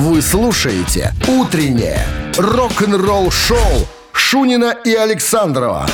Вы 0.00 0.22
слушаете 0.22 1.12
«Утреннее 1.28 2.06
рок-н-ролл-шоу» 2.38 3.86
Шунина 4.14 4.74
и 4.82 4.94
Александрова 4.94 5.86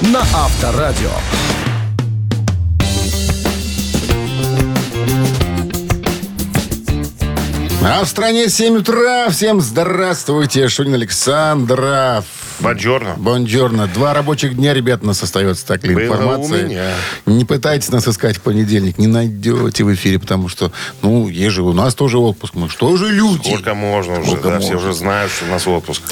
на 0.00 0.18
Авторадио. 0.34 1.12
А 7.84 8.02
в 8.02 8.08
стране 8.08 8.48
7 8.48 8.78
утра. 8.78 9.28
Всем 9.30 9.60
здравствуйте. 9.60 10.66
Шунин 10.66 10.94
Александров. 10.94 12.41
Бонжорно. 12.62 13.14
Бонжорно. 13.16 13.86
Два 13.88 14.14
рабочих 14.14 14.54
дня, 14.56 14.72
ребят, 14.74 15.00
у 15.02 15.06
нас 15.06 15.22
остается 15.22 15.66
так 15.66 15.84
ли 15.84 15.94
информация. 15.94 16.94
Не 17.26 17.44
пытайтесь 17.44 17.90
нас 17.90 18.06
искать 18.08 18.36
в 18.36 18.40
понедельник. 18.40 18.98
Не 18.98 19.06
найдете 19.06 19.84
в 19.84 19.92
эфире, 19.94 20.18
потому 20.18 20.48
что, 20.48 20.72
ну, 21.02 21.28
есть 21.28 21.54
же 21.54 21.62
у 21.62 21.72
нас 21.72 21.94
тоже 21.94 22.18
отпуск. 22.18 22.54
Мы 22.54 22.68
что 22.68 22.96
же 22.96 23.10
люди? 23.10 23.48
Сколько 23.48 23.74
можно 23.74 24.20
уже, 24.20 24.30
Сколько 24.30 24.48
да, 24.50 24.60
все 24.60 24.74
можно. 24.74 24.88
уже 24.90 24.98
знают, 24.98 25.32
что 25.32 25.44
у 25.46 25.48
нас 25.48 25.66
отпуск. 25.66 26.02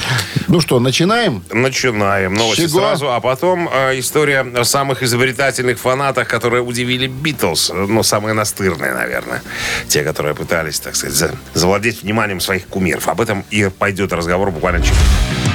Ну 0.49 0.61
что, 0.61 0.81
начинаем? 0.81 1.43
Начинаем. 1.51 2.35
Новости 2.35 2.67
Чего? 2.67 2.81
сразу, 2.81 3.13
а 3.13 3.21
потом 3.21 3.69
э, 3.73 3.99
история 3.99 4.41
о 4.41 4.65
самых 4.65 5.03
изобретательных 5.03 5.79
фанатах, 5.79 6.29
которые 6.29 6.63
удивили 6.63 7.07
Битлз. 7.07 7.71
Ну, 7.75 8.03
самые 8.03 8.35
настырные, 8.35 8.93
наверное. 8.93 9.43
Те, 9.89 10.03
которые 10.03 10.35
пытались, 10.35 10.81
так 10.81 10.97
сказать, 10.97 11.17
за- 11.17 11.35
завладеть 11.55 12.03
вниманием 12.03 12.41
своих 12.41 12.67
кумиров. 12.67 13.09
Об 13.09 13.21
этом 13.21 13.45
и 13.51 13.69
пойдет 13.79 14.13
разговор 14.13 14.51
буквально 14.51 14.81
через... 14.85 14.97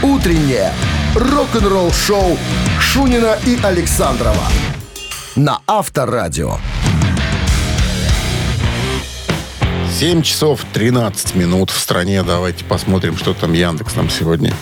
«Утреннее 0.04 0.72
рок-н-ролл-шоу» 1.16 2.38
Шунина 2.80 3.38
и 3.46 3.60
Александрова 3.64 4.44
на 5.36 5.60
Авторадио. 5.68 6.58
7 10.00 10.22
часов 10.22 10.66
13 10.74 11.36
минут 11.36 11.72
в 11.72 11.78
стране. 11.78 12.24
Давайте 12.24 12.66
посмотрим, 12.66 13.18
что 13.18 13.34
там 13.34 13.54
Яндекс 13.54 13.96
нам 13.96 14.10
сегодня. 14.10 14.54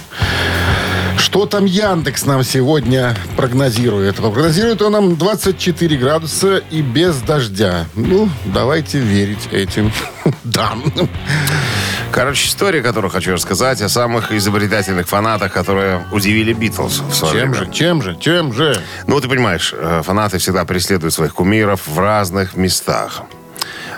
Что 1.17 1.45
там 1.45 1.65
Яндекс 1.65 2.25
нам 2.25 2.43
сегодня 2.43 3.15
прогнозирует? 3.35 4.17
Прогнозирует 4.17 4.81
он 4.83 4.91
нам 4.91 5.15
24 5.15 5.97
градуса 5.97 6.57
и 6.69 6.81
без 6.81 7.17
дождя. 7.21 7.85
Ну, 7.95 8.29
давайте 8.45 8.99
верить 8.99 9.47
этим 9.51 9.91
данным. 10.43 11.09
Короче, 12.13 12.47
история, 12.47 12.83
которую 12.83 13.09
хочу 13.09 13.33
рассказать, 13.33 13.81
о 13.81 13.89
самых 13.89 14.31
изобретательных 14.31 15.07
фанатах, 15.07 15.51
которые 15.51 16.05
удивили 16.11 16.53
Битлз 16.53 16.99
в 16.99 17.11
свое 17.11 17.33
Чем 17.33 17.51
время. 17.51 17.65
же, 17.65 17.71
чем 17.71 18.01
же, 18.03 18.17
чем 18.19 18.53
же? 18.53 18.79
Ну, 19.07 19.19
ты 19.19 19.27
понимаешь, 19.27 19.73
э, 19.75 20.03
фанаты 20.05 20.37
всегда 20.37 20.63
преследуют 20.63 21.11
своих 21.11 21.33
кумиров 21.33 21.87
в 21.87 21.97
разных 21.97 22.55
местах. 22.55 23.23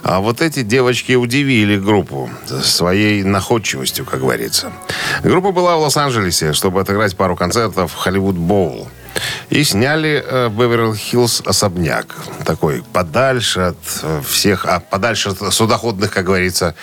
А 0.01 0.21
вот 0.21 0.39
эти 0.41 0.61
девочки 0.61 1.11
удивили 1.11 1.77
группу 1.77 2.29
своей 2.63 3.21
находчивостью, 3.23 4.05
как 4.05 4.21
говорится. 4.21 4.71
Группа 5.21 5.51
была 5.51 5.75
в 5.75 5.81
Лос-Анджелесе, 5.81 6.53
чтобы 6.53 6.79
отыграть 6.79 7.17
пару 7.17 7.35
концертов 7.35 7.91
в 7.91 7.95
Холливуд 7.97 8.37
Боул. 8.37 8.87
И 9.49 9.63
сняли 9.63 10.23
э, 10.25 10.47
в 10.47 10.59
Беверли-Хиллз 10.59 11.43
особняк. 11.47 12.07
Такой 12.45 12.83
подальше 12.93 13.59
от 13.61 13.77
э, 14.03 14.21
всех, 14.27 14.65
а 14.65 14.79
подальше 14.79 15.29
от 15.29 15.53
судоходных, 15.53 16.11
как 16.11 16.25
говорится, 16.25 16.75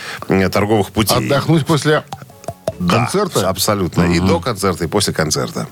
торговых 0.51 0.91
путей. 0.93 1.17
Отдохнуть 1.27 1.67
после 1.67 2.05
Да, 2.79 2.95
концерта? 2.97 3.49
абсолютно. 3.49 4.05
И 4.05 4.19
до 4.21 4.41
концерта, 4.41 4.85
и 4.85 4.87
после 4.87 5.13
концерта. 5.13 5.67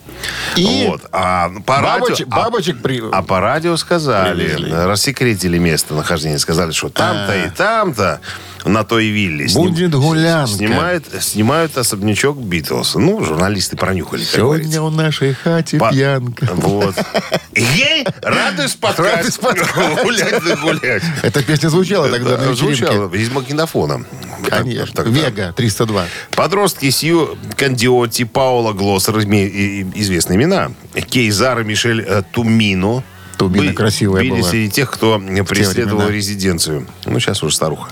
И 0.57 0.87
вот. 0.89 1.03
А 1.13 1.49
по 1.65 1.79
бабочек- 1.81 2.11
радио, 2.11 2.27
а- 2.31 2.37
бабочек 2.45 2.83
при- 2.83 3.03
а 3.11 3.23
по 3.23 3.41
радио 3.41 3.77
сказали, 3.77 4.45
Привезли. 4.49 4.73
рассекретили 4.73 5.59
место 5.59 5.95
нахождения, 5.95 6.39
сказали, 6.39 6.73
что 6.73 6.89
там-то 6.91 7.33
А. 7.33 7.37
и 7.47 7.51
там-то 7.51 8.21
на 8.65 8.85
той 8.85 9.07
вилле 9.07 9.49
сним- 9.49 9.69
Будет 9.71 9.95
гулянка. 9.95 10.53
Снимают, 10.53 11.05
снимают 11.21 11.77
особнячок 11.77 12.37
Битлз. 12.39 12.95
Ну, 12.95 13.25
журналисты 13.25 13.77
пронюхали, 13.77 14.23
Сегодня 14.25 14.83
в 14.83 14.95
нашей 14.95 15.35
хате 15.35 15.79
По- 15.79 15.91
пьянка. 15.91 16.49
Вот. 16.55 16.95
Ей 17.55 18.07
Радость 18.23 18.79
подкаст. 18.81 19.41
Гулять 20.03 20.43
да 20.45 20.57
гулять. 20.57 21.03
Эта 21.23 21.43
песня 21.43 21.69
звучала 21.69 22.09
тогда 22.09 22.37
на. 22.37 22.55
Звучало 22.55 23.13
из 23.15 23.31
магнитофона. 23.31 24.05
Конечно. 24.49 25.03
Вега 25.03 25.53
302. 25.57 26.05
Подростки 26.33 26.91
Сью 26.91 27.37
Кандиоти, 27.57 28.25
Паула 28.25 28.73
Глоссер, 28.73 29.19
известные 29.21 30.37
имена. 30.37 30.73
Кейзар 31.09 31.63
Мишель 31.65 32.03
э, 32.07 32.23
Тумино. 32.33 33.03
Тумино 33.41 33.63
Были- 33.65 33.73
красивая 33.75 34.21
были 34.21 34.41
была. 34.41 34.51
среди 34.51 34.69
тех, 34.71 34.91
кто 34.91 35.19
преследовал 35.49 36.03
времена. 36.03 36.15
резиденцию. 36.15 36.87
Ну, 37.07 37.19
сейчас 37.21 37.43
уже 37.43 37.55
старуха. 37.57 37.89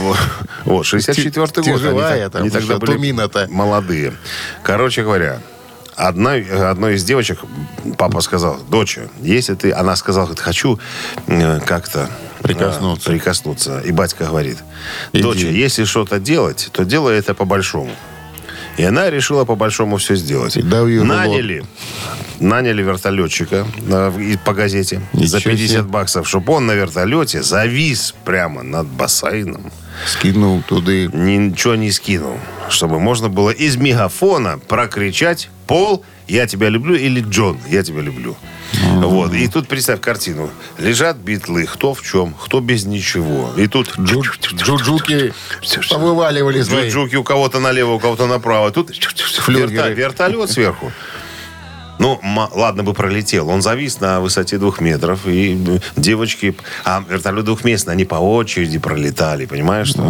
Вот. 0.00 0.16
Вот, 0.64 0.86
64-й 0.86 1.38
год. 1.38 1.58
Они 1.58 1.76
Тяжелая 1.76 2.22
так- 2.24 2.32
там 2.32 2.40
Они 2.42 2.50
тогда 2.50 2.66
уже, 2.76 2.78
были 2.78 2.92
Тумино-то. 2.92 3.46
молодые. 3.50 4.14
Короче 4.62 5.02
говоря, 5.02 5.40
Одна, 5.96 6.32
одной 6.70 6.94
из 6.94 7.04
девочек 7.04 7.40
папа 7.98 8.22
сказал, 8.22 8.58
доча, 8.70 9.02
если 9.20 9.54
ты... 9.54 9.70
Она 9.72 9.96
сказала, 9.96 10.24
говорит, 10.24 10.40
хочу 10.40 10.80
э, 11.26 11.60
как-то... 11.60 12.08
Прикоснуться. 12.40 13.10
э, 13.10 13.12
прикоснуться. 13.12 13.80
И 13.80 13.92
батька 13.92 14.24
говорит, 14.24 14.56
Иди. 15.12 15.22
доча, 15.22 15.46
если 15.48 15.84
что-то 15.84 16.18
делать, 16.18 16.70
то 16.72 16.84
делай 16.86 17.18
это 17.18 17.34
по-большому. 17.34 17.90
И 18.78 18.82
она 18.84 19.10
решила 19.10 19.44
по-большому 19.44 19.98
все 19.98 20.14
сделать. 20.16 20.56
Ее 20.56 21.02
наняли, 21.02 21.64
наняли 22.40 22.82
вертолетчика 22.82 23.66
э, 23.88 24.36
по 24.44 24.52
газете 24.54 25.00
за 25.12 25.36
Ничего 25.38 25.40
50 25.52 25.68
себе. 25.70 25.82
баксов, 25.82 26.28
чтобы 26.28 26.52
он 26.54 26.66
на 26.66 26.72
вертолете 26.72 27.42
завис 27.42 28.14
прямо 28.24 28.62
над 28.62 28.86
бассейном. 28.86 29.70
Скинул 30.06 30.62
туды. 30.62 31.10
Ничего 31.12 31.74
не 31.74 31.90
скинул. 31.92 32.38
Чтобы 32.70 32.98
можно 33.00 33.28
было 33.28 33.50
из 33.50 33.76
мегафона 33.76 34.58
прокричать 34.58 35.50
«Пол, 35.66 36.04
я 36.26 36.46
тебя 36.46 36.68
люблю» 36.70 36.94
или 36.94 37.20
«Джон, 37.20 37.58
я 37.68 37.82
тебя 37.82 38.00
люблю». 38.00 38.36
Вот. 38.94 39.34
И 39.34 39.46
тут 39.48 39.66
представь 39.68 40.00
картину. 40.00 40.48
Лежат 40.78 41.16
битлы, 41.16 41.66
кто 41.66 41.92
в 41.92 42.02
чем, 42.02 42.34
кто 42.34 42.60
без 42.60 42.84
ничего. 42.86 43.50
И 43.56 43.66
тут 43.66 43.98
Джу- 43.98 44.22
Джуджуки 44.54 45.32
повываливали 45.90 46.62
свои. 46.62 46.88
Джуджуки 46.88 47.16
у 47.16 47.24
кого-то 47.24 47.58
налево, 47.58 47.92
у 47.94 47.98
кого-то 47.98 48.26
направо. 48.26 48.70
Тут 48.70 48.90
верта- 49.48 49.92
вертолет 49.92 50.50
сверху. 50.50 50.92
Ну, 52.00 52.18
ладно 52.54 52.82
бы 52.82 52.94
пролетел. 52.94 53.50
Он 53.50 53.60
завис 53.60 54.00
на 54.00 54.20
высоте 54.20 54.56
двух 54.56 54.80
метров. 54.80 55.26
И 55.26 55.54
э, 55.68 55.78
девочки... 55.96 56.56
А 56.84 57.04
вертолет 57.06 57.44
двухместный, 57.44 57.92
они 57.92 58.06
по 58.06 58.14
очереди 58.14 58.78
пролетали, 58.78 59.44
понимаешь? 59.44 59.88
Что? 59.88 60.02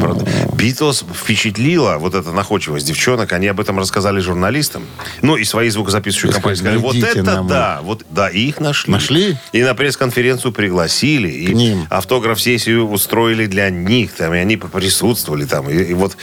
Правда. 0.00 0.26
Битлз 0.54 1.04
впечатлила 1.14 1.98
вот 1.98 2.14
эта 2.16 2.32
находчивость 2.32 2.88
девчонок. 2.88 3.32
Они 3.32 3.46
об 3.46 3.60
этом 3.60 3.78
рассказали 3.78 4.18
журналистам. 4.18 4.82
Ну, 5.22 5.36
и 5.36 5.44
свои 5.44 5.70
звукозаписывающие 5.70 6.32
компании 6.32 6.56
сказали, 6.56 6.76
вот 6.78 6.94
«Найдите 6.94 7.20
это 7.20 7.34
нам». 7.36 7.46
да. 7.46 7.80
Вот, 7.82 8.04
да, 8.10 8.28
и 8.28 8.40
их 8.40 8.58
нашли. 8.58 8.92
Нашли? 8.92 9.36
И 9.52 9.62
на 9.62 9.74
пресс-конференцию 9.74 10.50
пригласили. 10.50 11.28
И 11.30 11.54
ним. 11.54 11.86
автограф-сессию 11.90 12.88
устроили 12.90 13.46
для 13.46 13.70
них. 13.70 14.14
Там, 14.14 14.34
и 14.34 14.38
они 14.38 14.56
присутствовали 14.56 15.44
там. 15.44 15.70
И, 15.70 15.76
и 15.76 15.94
вот, 15.94 16.16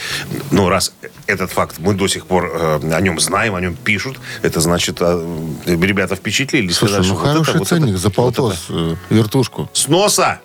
ну, 0.50 0.68
раз 0.68 0.92
этот 1.26 1.50
факт 1.50 1.76
мы 1.78 1.94
до 1.94 2.08
сих 2.08 2.26
пор 2.26 2.50
э, 2.54 2.92
о 2.92 3.00
нем 3.00 3.18
знаем, 3.20 3.54
о 3.54 3.60
нем 3.60 3.74
пишут, 3.74 4.18
это 4.42 4.60
значит, 4.60 5.00
э, 5.20 5.76
ребята 5.76 6.16
впечатлились. 6.16 6.76
Слушай, 6.76 7.04
сказали, 7.04 7.08
ну 7.08 7.14
вот 7.14 7.22
это, 7.24 7.32
хороший 7.32 7.58
вот 7.58 7.68
ценник 7.68 7.88
это, 7.90 7.98
за 7.98 8.08
вот 8.08 8.14
полтос 8.14 8.56
э, 8.68 8.96
вертушку. 9.10 9.62
это. 9.70 9.80
С 9.80 9.88
носа! 9.88 10.40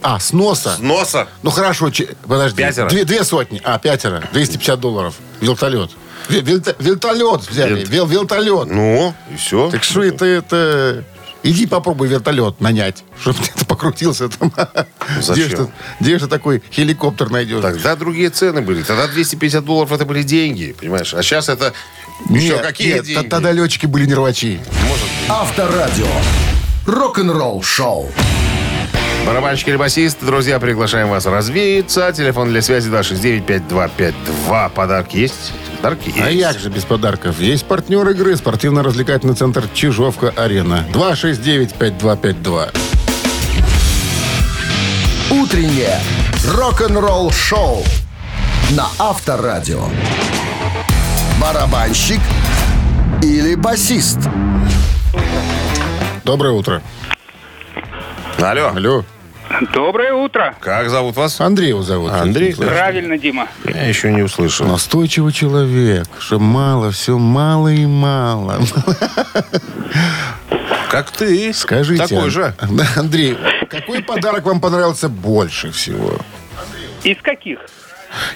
А, 0.00 0.18
с 0.18 0.32
носа. 0.32 0.76
С 0.76 0.78
носа! 0.78 1.28
Ну 1.42 1.50
хорошо, 1.50 1.90
че- 1.90 2.08
подожди. 2.26 2.56
Пятеро. 2.62 2.88
Две, 2.88 3.04
две 3.04 3.24
сотни. 3.24 3.60
А, 3.64 3.78
пятеро. 3.78 4.22
250 4.32 4.80
долларов. 4.80 5.14
Вертолет. 5.40 5.90
Вельта- 6.28 6.76
Вертолет 6.78 7.42
взяли. 7.48 7.84
Вел- 7.84 8.06
Вертолет. 8.06 8.68
Ну, 8.70 9.14
и 9.32 9.36
все. 9.36 9.70
Так 9.70 9.82
что 9.84 10.02
это, 10.02 10.24
это... 10.24 11.04
Иди 11.44 11.66
попробуй 11.66 12.06
вертолет 12.06 12.60
нанять, 12.60 13.02
чтобы 13.20 13.40
ты 13.40 13.64
покрутился 13.66 14.28
там. 14.28 14.52
Зачем? 15.20 15.34
Где 15.34 15.48
ж 15.48 15.58
ты- 15.58 15.72
Где 16.00 16.18
же 16.20 16.28
такой 16.28 16.62
хеликоптер 16.70 17.30
найдешь? 17.30 17.60
Тогда 17.60 17.96
другие 17.96 18.30
цены 18.30 18.62
были. 18.62 18.82
Тогда 18.84 19.08
250 19.08 19.64
долларов 19.64 19.90
это 19.90 20.06
были 20.06 20.22
деньги, 20.22 20.72
понимаешь? 20.78 21.12
А 21.12 21.22
сейчас 21.24 21.48
это 21.48 21.72
еще 22.28 22.54
Нет, 22.54 22.60
какие 22.60 22.94
нет, 22.94 23.04
деньги? 23.04 23.28
Тогда 23.28 23.52
летчики 23.52 23.86
были 23.86 24.06
не 24.06 24.14
рвачи. 24.14 24.60
Может, 24.88 25.06
Авторадио. 25.28 26.06
Рок-н-ролл-шоу. 26.86 28.10
Барабанщик 29.26 29.68
или 29.68 29.76
басист, 29.76 30.18
друзья, 30.20 30.58
приглашаем 30.58 31.08
вас 31.08 31.26
развеяться. 31.26 32.12
Телефон 32.12 32.48
для 32.48 32.60
связи 32.60 32.90
269-5252. 32.90 34.70
Подарки 34.70 35.16
есть? 35.16 35.52
Подарки 35.80 36.08
есть. 36.08 36.20
А 36.20 36.30
як 36.30 36.58
же 36.58 36.70
без 36.70 36.84
подарков? 36.84 37.38
Есть 37.38 37.64
партнер 37.66 38.08
игры, 38.08 38.36
спортивно-развлекательный 38.36 39.34
центр 39.34 39.64
Чижовка-Арена. 39.72 40.86
269-5252. 40.92 42.74
Утреннее 45.30 46.00
рок-н-ролл-шоу 46.48 47.84
на 48.70 48.88
Авторадио. 48.98 49.84
Барабанщик 51.42 52.20
или 53.20 53.56
басист? 53.56 54.20
Доброе 56.22 56.52
утро. 56.52 56.80
Алло. 58.40 58.68
Алло. 58.68 59.04
Доброе 59.74 60.14
утро. 60.14 60.54
Как 60.60 60.88
зовут 60.88 61.16
вас? 61.16 61.40
Андрей 61.40 61.70
его 61.70 61.82
зовут. 61.82 62.12
Андрей? 62.12 62.54
Правильно, 62.54 63.18
Дима. 63.18 63.48
Я 63.64 63.88
еще 63.88 64.12
не 64.12 64.22
услышал. 64.22 64.68
Настойчивый 64.68 65.32
человек, 65.32 66.06
что 66.20 66.38
мало, 66.38 66.92
все 66.92 67.18
мало 67.18 67.72
и 67.72 67.86
мало. 67.86 68.60
Как 70.92 71.10
ты. 71.10 71.52
Скажите, 71.52 72.06
Такой 72.06 72.30
же. 72.30 72.54
Андрей, 72.96 73.36
какой 73.68 74.00
подарок 74.04 74.44
вам 74.44 74.60
понравился 74.60 75.08
больше 75.08 75.72
всего? 75.72 76.18
Из 77.02 77.20
каких? 77.20 77.58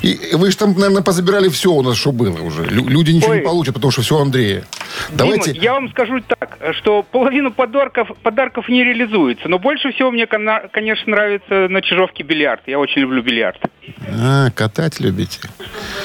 И 0.02 0.30
вы 0.34 0.50
же 0.50 0.56
там, 0.56 0.72
наверное, 0.74 1.02
позабирали 1.02 1.48
все 1.48 1.70
у 1.70 1.82
нас, 1.82 1.96
что 1.96 2.12
было 2.12 2.40
уже. 2.40 2.64
Лю- 2.64 2.88
люди 2.88 3.10
ничего 3.10 3.32
Ой. 3.32 3.38
не 3.38 3.44
получат, 3.44 3.74
потому 3.74 3.90
что 3.90 4.02
все 4.02 4.18
Андрея. 4.18 4.64
Давайте... 5.10 5.52
Дима, 5.52 5.64
я 5.64 5.72
вам 5.74 5.90
скажу 5.90 6.20
так, 6.20 6.58
что 6.78 7.02
половину 7.02 7.52
подарков, 7.52 8.08
подарков 8.22 8.68
не 8.68 8.84
реализуется. 8.84 9.48
Но 9.48 9.58
больше 9.58 9.92
всего 9.92 10.10
мне, 10.10 10.26
конечно, 10.26 11.10
нравится 11.10 11.68
на 11.68 11.82
Чижовке 11.82 12.22
бильярд. 12.22 12.62
Я 12.66 12.78
очень 12.78 13.02
люблю 13.02 13.22
бильярд. 13.22 13.60
А, 14.08 14.50
катать 14.50 15.00
любите? 15.00 15.40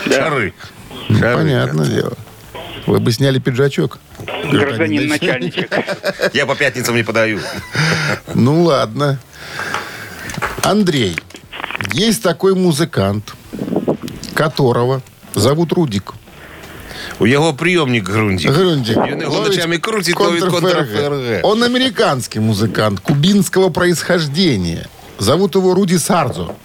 Шары. 0.06 0.54
Ну, 1.10 1.20
Шары, 1.20 1.38
понятное 1.38 1.86
да. 1.86 1.92
дело. 1.92 2.14
Вы 2.88 3.00
бы 3.00 3.12
сняли 3.12 3.40
пиджачок. 3.40 4.00
Гражданин 4.52 5.08
начальничек. 5.08 5.72
Я 6.34 6.46
по 6.46 6.56
пятницам 6.56 6.96
не 6.96 7.04
подаю. 7.04 7.40
Ну 8.34 8.64
ладно. 8.64 9.20
Андрей, 10.64 11.16
есть 11.94 12.24
такой 12.24 12.56
музыкант, 12.56 13.34
которого 14.34 15.02
зовут 15.36 15.74
Рудик. 15.74 16.14
У 17.20 17.26
его 17.26 17.54
приемник 17.54 18.04
грунтик. 18.04 18.52
Грундик. 18.52 18.98
Юный 18.98 19.26
глотачами 19.26 19.78
крутит, 19.78 20.20
ловит 20.20 20.46
контр-ФРГ. 20.46 21.46
Он 21.46 21.64
американский 21.64 22.40
музыкант 22.40 23.00
кубинского 23.00 23.70
происхождения. 23.70 24.88
Зовут 25.20 25.56
его 25.56 25.74
Руди 25.74 25.98
Сарзо. 25.98 26.56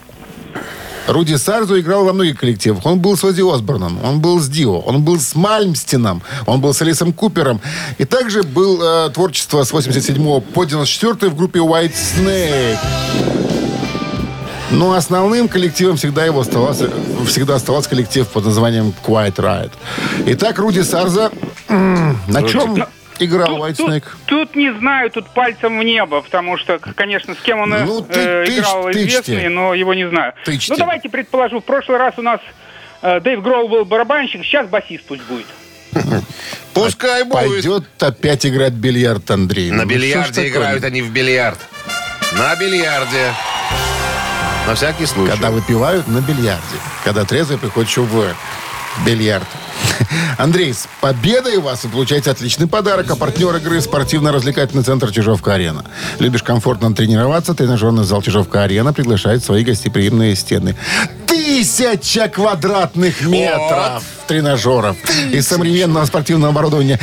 Руди 1.06 1.36
Сарзо 1.36 1.78
играл 1.78 2.04
во 2.04 2.12
многих 2.12 2.38
коллективах. 2.40 2.84
Он 2.84 2.98
был 2.98 3.16
с 3.16 3.22
Ози 3.22 3.42
Осборном, 3.42 4.04
он 4.04 4.20
был 4.20 4.40
с 4.40 4.48
Дио, 4.48 4.80
он 4.80 5.02
был 5.02 5.20
с 5.20 5.36
Мальмстином, 5.36 6.22
он 6.46 6.60
был 6.60 6.74
с 6.74 6.82
Алисом 6.82 7.12
Купером. 7.12 7.60
И 7.98 8.04
также 8.04 8.42
был 8.42 8.80
э, 8.82 9.10
творчество 9.10 9.62
с 9.62 9.72
87 9.72 10.40
по 10.40 10.64
94 10.64 11.30
в 11.30 11.36
группе 11.36 11.60
White 11.60 11.92
Snake. 11.94 13.45
Но 14.70 14.94
основным 14.94 15.48
коллективом 15.48 15.96
всегда 15.96 16.24
его 16.24 16.40
оставался, 16.40 16.90
всегда 17.26 17.54
оставался 17.54 17.88
коллектив 17.88 18.26
под 18.26 18.44
названием 18.44 18.92
Quiet 19.04 19.36
Riot. 19.36 19.72
Итак, 20.26 20.58
Руди 20.58 20.80
Сарза 20.80 21.30
на 21.68 22.42
чем 22.48 22.84
играл 23.18 23.58
White 23.58 23.76
тут, 23.76 23.90
Snake? 23.90 24.04
тут 24.26 24.56
не 24.56 24.72
знаю, 24.78 25.10
тут 25.10 25.28
пальцем 25.30 25.78
в 25.78 25.82
небо, 25.82 26.20
потому 26.20 26.58
что, 26.58 26.78
конечно, 26.78 27.34
с 27.34 27.38
кем 27.38 27.60
он 27.60 27.72
э, 27.72 27.84
Ну, 27.84 28.02
ты 28.02 28.18
э, 28.18 28.44
играл 28.46 28.84
тычьте. 28.86 29.06
известный, 29.08 29.48
но 29.48 29.72
его 29.72 29.94
не 29.94 30.08
знаю. 30.08 30.34
Тычьте. 30.44 30.72
Ну, 30.72 30.78
давайте 30.78 31.08
предположу, 31.08 31.60
в 31.60 31.64
прошлый 31.64 31.96
раз 31.98 32.14
у 32.18 32.22
нас 32.22 32.40
э, 33.02 33.20
Дэйв 33.20 33.42
Гроул 33.42 33.68
был 33.68 33.84
барабанщик, 33.84 34.44
сейчас 34.44 34.68
басист 34.68 35.04
пусть 35.06 35.22
будет. 35.22 35.46
Пускай 36.74 37.22
будет. 37.24 37.32
Пойдет 37.32 37.84
опять 38.00 38.44
играть 38.44 38.72
в 38.74 38.76
бильярд, 38.78 39.30
Андрей. 39.30 39.70
На 39.70 39.84
Ну, 39.84 39.88
бильярде 39.88 40.48
играют 40.48 40.84
они 40.84 41.00
в 41.00 41.10
бильярд. 41.10 41.58
На 42.34 42.54
бильярде. 42.56 43.32
На 44.66 44.74
всякий 44.74 45.06
случай. 45.06 45.30
Когда 45.30 45.50
выпивают 45.50 46.08
на 46.08 46.20
бильярде. 46.20 46.76
Когда 47.04 47.24
трезвый 47.24 47.56
приходит 47.56 47.88
еще 47.88 48.00
в 48.00 48.34
бильярд. 49.04 49.46
Андрей, 50.38 50.74
с 50.74 50.88
победой 51.00 51.58
вас 51.58 51.84
вы 51.84 51.90
получаете 51.90 52.30
отличный 52.30 52.66
подарок. 52.66 53.10
А 53.10 53.16
партнер 53.16 53.54
игры 53.56 53.80
спортивно-развлекательный 53.80 54.82
центр 54.82 55.12
«Чижовка-арена». 55.12 55.84
Любишь 56.18 56.42
комфортно 56.42 56.92
тренироваться? 56.94 57.54
Тренажерный 57.54 58.04
зал 58.04 58.22
«Чижовка-арена» 58.22 58.92
приглашает 58.92 59.44
свои 59.44 59.62
гостеприимные 59.62 60.34
стены. 60.34 60.76
Тысяча 61.26 62.28
квадратных 62.28 63.22
метров 63.22 64.02
тренажеров 64.26 64.96
и 65.30 65.40
современного 65.40 66.04
спортивного 66.04 66.50
оборудования. 66.50 66.98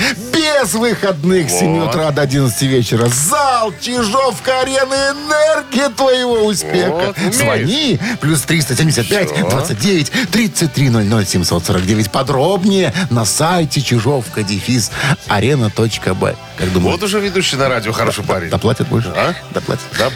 Без 0.63 0.75
выходных 0.75 1.49
с 1.49 1.59
7 1.59 1.87
утра 1.89 2.09
до 2.11 2.21
11 2.21 2.61
вечера. 2.61 3.09
Зал 3.09 3.73
Чижовка-арена. 3.81 5.11
Энергия 5.11 5.89
твоего 5.89 6.45
успеха. 6.45 6.89
Вот, 7.07 7.17
умеешь. 7.17 7.35
Звони. 7.35 7.99
Плюс 8.21 8.41
375 8.43 9.49
29 9.49 10.11
33 10.31 10.89
00 10.89 11.25
749. 11.25 12.11
Подробнее 12.11 12.93
на 13.09 13.25
сайте 13.25 13.81
чижовка 13.81 14.43
дефис 14.43 14.89
арена.б. 15.27 16.35
Как 16.57 16.71
думаешь, 16.71 16.93
Вот 16.93 17.03
уже 17.03 17.19
ведущий 17.19 17.57
на 17.57 17.67
радио 17.67 17.91
хороший 17.91 18.23
парень. 18.23 18.49
доплатят 18.49 18.87
больше? 18.87 19.11
А? 19.17 19.33
Доплатят. 19.53 19.83
Да. 19.99 20.09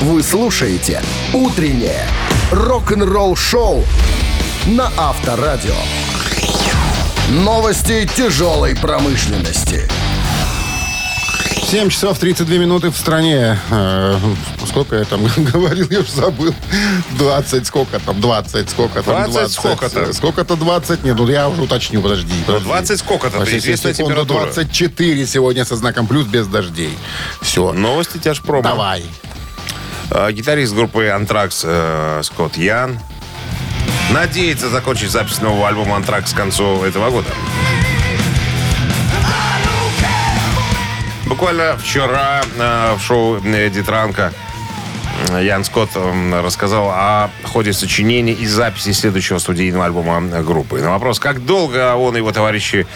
Вы 0.00 0.24
слушаете 0.24 1.00
«Утреннее 1.32 2.08
рок-н-ролл-шоу» 2.50 3.84
на 4.66 4.90
Авторадио. 4.96 5.76
Новости 7.30 8.08
тяжелой 8.16 8.76
промышленности. 8.76 9.88
7 11.62 11.88
часов 11.88 12.18
32 12.18 12.56
минуты 12.56 12.90
в 12.90 12.96
стране. 12.96 13.58
Э, 13.70 14.18
сколько 14.66 14.96
я 14.96 15.04
там 15.04 15.24
говорил, 15.36 15.88
я 15.90 16.00
уже 16.00 16.12
забыл. 16.12 16.54
20, 17.12 17.66
сколько 17.66 17.98
там, 18.00 18.20
20, 18.20 18.68
сколько 18.68 19.02
там, 19.02 19.14
20 19.30 19.32
20. 19.32 19.52
сколько-то? 19.54 20.12
Сколько-то 20.12 20.56
20? 20.56 21.04
Нет, 21.04 21.16
ну 21.16 21.26
я 21.28 21.48
уже 21.48 21.62
уточню, 21.62 22.02
подожди. 22.02 22.34
подожди. 22.46 22.66
20 22.66 22.98
сколько-то, 22.98 23.38
Вообще, 23.38 23.56
известная 23.58 23.94
секунду, 23.94 24.20
температура. 24.20 24.52
24 24.52 25.26
сегодня 25.26 25.64
со 25.64 25.76
знаком 25.76 26.06
плюс 26.06 26.26
без 26.26 26.46
дождей. 26.46 26.98
Все. 27.40 27.72
Новости 27.72 28.18
тяжпрома. 28.18 28.62
Давай. 28.62 29.04
А, 30.10 30.30
Гитарист 30.30 30.74
группы 30.74 31.06
Антракс 31.08 31.64
Скотт 32.26 32.58
Ян 32.58 32.98
надеется 34.12 34.68
закончить 34.68 35.10
запись 35.10 35.40
нового 35.40 35.68
альбома 35.68 35.96
Антракс 35.96 36.32
к 36.32 36.36
концу 36.36 36.84
этого 36.84 37.10
года. 37.10 37.28
Буквально 41.26 41.76
вчера 41.78 42.42
э, 42.58 42.94
в 42.94 43.00
шоу 43.00 43.38
Эдди 43.38 43.82
Транка 43.82 44.32
э, 45.30 45.44
Ян 45.44 45.64
Скотт 45.64 45.90
э, 45.94 46.40
рассказал 46.42 46.90
о 46.90 47.30
ходе 47.44 47.72
сочинения 47.72 48.34
и 48.34 48.46
записи 48.46 48.92
следующего 48.92 49.38
студийного 49.38 49.86
альбома 49.86 50.22
э, 50.30 50.42
группы. 50.42 50.80
На 50.80 50.90
вопрос, 50.90 51.18
как 51.18 51.44
долго 51.44 51.96
он 51.96 52.14
и 52.14 52.18
его 52.18 52.32
товарищи 52.32 52.86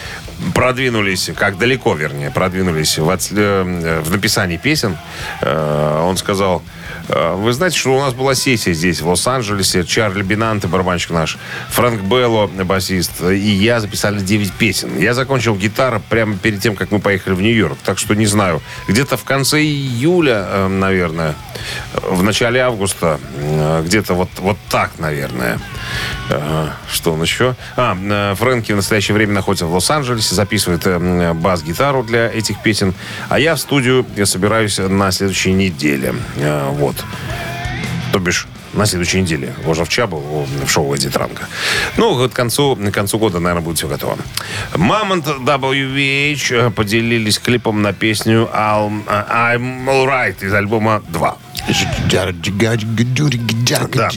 продвинулись, 0.53 1.29
как 1.35 1.57
далеко, 1.57 1.93
вернее, 1.95 2.31
продвинулись 2.31 2.97
в, 2.97 3.09
отс- 3.09 3.31
э, 3.35 4.01
в 4.01 4.11
написании 4.11 4.57
песен, 4.57 4.97
э, 5.41 6.01
он 6.03 6.17
сказал, 6.17 6.61
э, 7.09 7.33
вы 7.35 7.53
знаете, 7.53 7.77
что 7.77 7.95
у 7.95 7.99
нас 7.99 8.13
была 8.13 8.35
сессия 8.35 8.73
здесь, 8.73 9.01
в 9.01 9.07
Лос-Анджелесе, 9.07 9.83
Чарли 9.83 10.23
Бинанте, 10.23 10.67
барабанщик 10.67 11.11
наш, 11.11 11.37
Фрэнк 11.69 12.01
Белло, 12.01 12.47
басист, 12.47 13.21
и 13.21 13.35
я 13.37 13.79
записали 13.79 14.19
9 14.19 14.51
песен. 14.53 14.97
Я 14.97 15.13
закончил 15.13 15.55
гитару 15.55 16.01
прямо 16.09 16.37
перед 16.37 16.61
тем, 16.61 16.75
как 16.75 16.91
мы 16.91 16.99
поехали 16.99 17.33
в 17.33 17.41
Нью-Йорк, 17.41 17.77
так 17.83 17.97
что 17.97 18.13
не 18.13 18.25
знаю, 18.25 18.61
где-то 18.87 19.17
в 19.17 19.23
конце 19.23 19.61
июля, 19.61 20.45
э, 20.47 20.67
наверное, 20.67 21.35
в 21.93 22.23
начале 22.23 22.59
августа, 22.61 23.19
э, 23.37 23.83
где-то 23.85 24.13
вот, 24.13 24.29
вот 24.37 24.57
так, 24.69 24.91
наверное. 24.99 25.59
Э, 26.29 26.69
Что 26.91 27.13
он 27.13 27.21
еще? 27.21 27.55
А, 27.75 27.97
э, 27.99 28.35
Фрэнки 28.35 28.71
в 28.71 28.75
настоящее 28.77 29.15
время 29.15 29.33
находится 29.33 29.65
в 29.65 29.73
Лос-Анджелесе, 29.73 30.35
записывает 30.35 30.85
э, 30.85 31.33
бас-гитару 31.33 32.03
для 32.03 32.27
этих 32.27 32.61
песен. 32.61 32.93
А 33.29 33.39
я 33.39 33.55
в 33.55 33.59
студию 33.59 34.05
я 34.15 34.25
собираюсь 34.25 34.77
на 34.77 35.11
следующей 35.11 35.53
неделе. 35.53 36.13
Вот. 36.71 36.95
То 38.11 38.19
бишь, 38.19 38.47
на 38.73 38.85
следующей 38.85 39.21
неделе. 39.21 39.53
Уже 39.65 39.83
был 40.07 40.17
о, 40.19 40.45
в 40.65 40.69
шоу 40.69 40.93
Эдди 40.93 41.09
Транка. 41.09 41.47
Ну, 41.97 42.13
вот 42.13 42.31
к 42.31 42.35
концу, 42.35 42.75
к 42.75 42.91
концу 42.91 43.17
года, 43.19 43.39
наверное, 43.39 43.63
будет 43.63 43.77
все 43.77 43.87
готово. 43.87 44.17
Мамонт 44.75 45.25
WVH 45.27 46.71
поделились 46.71 47.39
клипом 47.39 47.81
на 47.81 47.93
песню 47.93 48.49
I'll- 48.53 49.05
I'm 49.07 49.85
Alright 49.85 50.45
из 50.45 50.53
альбома 50.53 51.01
2. 51.09 51.37
Да. 53.97 54.09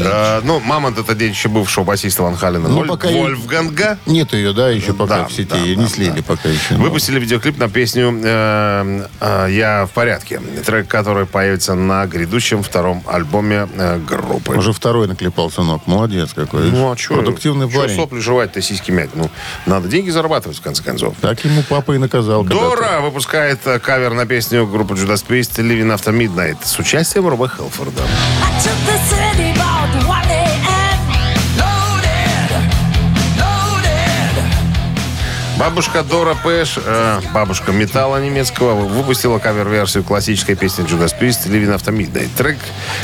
Э, 0.00 0.40
ну, 0.44 0.60
Мамонт 0.60 0.98
это 0.98 1.14
детище 1.14 1.48
бывшего 1.48 1.84
басиста 1.84 2.22
Ван 2.22 2.36
Халена. 2.36 2.68
Ну, 2.68 2.76
Воль- 2.76 2.88
пока 2.88 3.10
и- 3.10 3.14
Вольфганга. 3.14 3.98
Нет 4.06 4.32
ее, 4.32 4.52
да, 4.52 4.70
еще 4.70 4.94
пока 4.94 5.18
Да, 5.18 5.26
в 5.28 5.32
сети. 5.32 5.50
да, 5.50 5.56
Ее 5.58 5.76
да, 5.76 5.82
не 5.82 5.88
слили 5.88 6.16
да. 6.16 6.22
пока 6.22 6.48
еще. 6.48 6.74
Выпустили 6.76 7.18
видеоклип 7.20 7.58
на 7.58 7.68
песню 7.68 8.18
э, 8.24 9.06
э, 9.20 9.46
«Я 9.50 9.86
в 9.86 9.90
порядке». 9.90 10.40
Трек, 10.64 10.88
который 10.88 11.26
появится 11.26 11.74
на 11.74 12.06
грядущем 12.06 12.62
втором 12.62 13.02
альбоме 13.06 13.68
э, 13.74 13.98
группы. 13.98 14.54
Уже 14.56 14.72
второй 14.72 15.08
наклепал, 15.08 15.50
сынок. 15.50 15.86
Молодец 15.86 16.30
какой. 16.34 16.70
Ну, 16.70 16.92
а 16.92 16.96
что? 16.96 17.14
Продуктивный 17.14 17.68
парень. 17.68 17.96
сопли 17.96 18.20
жевать-то, 18.20 18.60
сиськи 18.62 18.90
мять? 18.90 19.10
Ну, 19.14 19.30
надо 19.66 19.88
деньги 19.88 20.10
зарабатывать, 20.10 20.58
в 20.58 20.62
конце 20.62 20.82
концов. 20.82 21.14
Так 21.20 21.44
ему 21.44 21.62
папа 21.68 21.92
и 21.92 21.98
наказал. 21.98 22.44
когда-то. 22.44 22.60
Дора 22.60 23.00
выпускает 23.00 23.60
э, 23.66 23.78
кавер 23.78 24.14
на 24.14 24.26
песню 24.26 24.66
группы 24.66 24.94
Judas 24.94 25.24
Priest 25.26 25.56
«Living 25.58 25.94
After 25.94 26.12
Midnight» 26.16 26.58
с 26.64 26.77
участием 26.80 27.26
Роба 27.28 27.48
Хелфорда. 27.48 28.02
Бабушка 35.58 36.04
Доро 36.04 36.36
Пеш, 36.36 36.78
э, 36.84 37.20
бабушка 37.34 37.72
металла 37.72 38.22
немецкого, 38.22 38.74
выпустила 38.74 39.40
кавер-версию 39.40 40.04
классической 40.04 40.54
песни 40.54 40.84
Judas 40.84 41.12
Priest 41.18 41.48
«Living 41.48 41.76
After 41.76 41.92
Midnight». 41.92 42.28
Трек 42.36 42.58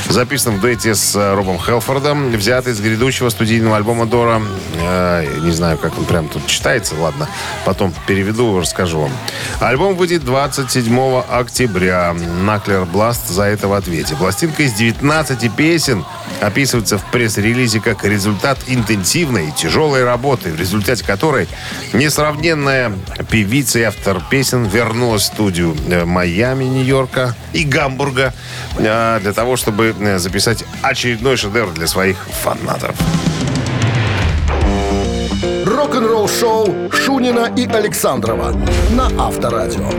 записан 0.07 0.55
в 0.55 0.61
дуэте 0.61 0.95
с 0.95 1.17
э, 1.17 1.33
Робом 1.33 1.59
Хэлфордом, 1.59 2.31
взят 2.31 2.65
из 2.67 2.79
грядущего 2.79 3.27
студийного 3.27 3.75
альбома 3.75 4.05
Доро. 4.05 4.41
Э, 4.79 5.25
не 5.41 5.51
знаю, 5.51 5.77
как 5.77 5.97
он 5.97 6.05
прям 6.05 6.29
тут 6.29 6.47
читается, 6.47 6.95
ладно, 6.95 7.27
потом 7.65 7.93
переведу, 8.07 8.57
расскажу 8.57 9.01
вам. 9.01 9.11
Альбом 9.59 9.95
выйдет 9.95 10.23
27 10.23 11.23
октября. 11.29 12.15
Nuclear 12.43 12.85
Blast 12.85 13.27
за 13.27 13.43
это 13.43 13.67
в 13.67 13.73
ответе. 13.73 14.15
Пластинка 14.15 14.63
из 14.63 14.71
19 14.75 15.53
песен 15.53 16.05
описывается 16.41 16.97
в 16.97 17.11
пресс-релизе 17.11 17.79
как 17.79 18.03
результат 18.03 18.57
интенсивной 18.67 19.49
и 19.49 19.51
тяжелой 19.51 20.03
работы, 20.03 20.51
в 20.51 20.59
результате 20.59 21.03
которой 21.03 21.47
несравненная 21.93 22.93
певица 23.29 23.79
и 23.79 23.83
автор 23.83 24.21
песен 24.29 24.65
вернулась 24.65 25.23
в 25.23 25.25
студию 25.25 25.75
э, 25.89 26.05
Майами, 26.05 26.65
Нью-Йорка 26.65 27.35
и 27.53 27.63
Гамбурга 27.63 28.33
э, 28.77 29.19
для 29.21 29.33
того, 29.33 29.55
чтобы 29.55 29.95
э, 29.99 30.19
записать 30.19 30.63
очередной 30.81 31.37
шедевр 31.37 31.71
для 31.71 31.87
своих 31.87 32.17
фанатов. 32.43 32.95
Рок-н-ролл 35.65 36.27
шоу 36.27 36.91
Шунина 36.91 37.51
и 37.55 37.67
Александрова 37.67 38.55
на 38.91 39.09
Авторадио. 39.17 39.89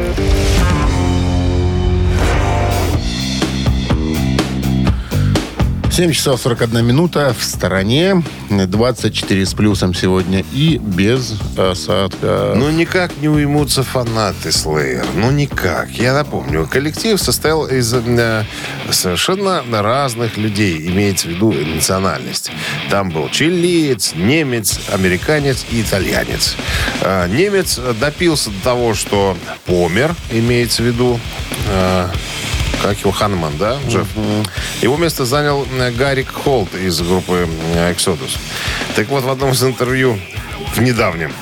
7 5.96 6.12
часов 6.12 6.42
41 6.42 6.84
минута 6.84 7.34
в 7.38 7.42
стороне. 7.42 8.22
24 8.50 9.46
с 9.46 9.54
плюсом 9.54 9.94
сегодня 9.94 10.44
и 10.52 10.76
без 10.76 11.40
осадка. 11.56 12.52
Ну, 12.54 12.68
никак 12.68 13.12
не 13.22 13.30
уймутся 13.30 13.82
фанаты 13.82 14.50
Slayer. 14.50 15.06
Ну, 15.14 15.30
никак. 15.30 15.88
Я 15.92 16.12
напомню, 16.12 16.68
коллектив 16.70 17.18
состоял 17.18 17.64
из 17.64 17.94
э, 17.94 18.44
совершенно 18.90 19.62
разных 19.70 20.36
людей, 20.36 20.86
имеется 20.86 21.28
в 21.28 21.30
виду 21.30 21.52
национальность. 21.52 22.50
Там 22.90 23.08
был 23.08 23.30
чилиец, 23.30 24.12
немец, 24.16 24.78
американец 24.92 25.64
и 25.70 25.80
итальянец. 25.80 26.56
Э, 27.00 27.26
немец 27.26 27.80
допился 27.98 28.50
до 28.50 28.62
того, 28.62 28.92
что 28.92 29.34
помер, 29.64 30.14
имеется 30.30 30.82
в 30.82 30.84
виду... 30.84 31.18
э, 31.70 32.08
как 32.82 32.98
его, 33.00 33.10
Ханман, 33.10 33.56
да, 33.58 33.78
Джефф? 33.88 34.06
Его 34.82 34.96
место 34.96 35.24
занял 35.24 35.66
э, 35.78 35.90
Гарик 35.90 36.30
Холт 36.32 36.74
из 36.74 37.00
группы 37.00 37.48
Exodus. 37.74 38.38
Так 38.94 39.08
вот, 39.08 39.24
в 39.24 39.30
одном 39.30 39.52
из 39.52 39.62
интервью, 39.62 40.18
в 40.74 40.80
недавнем, 40.80 41.32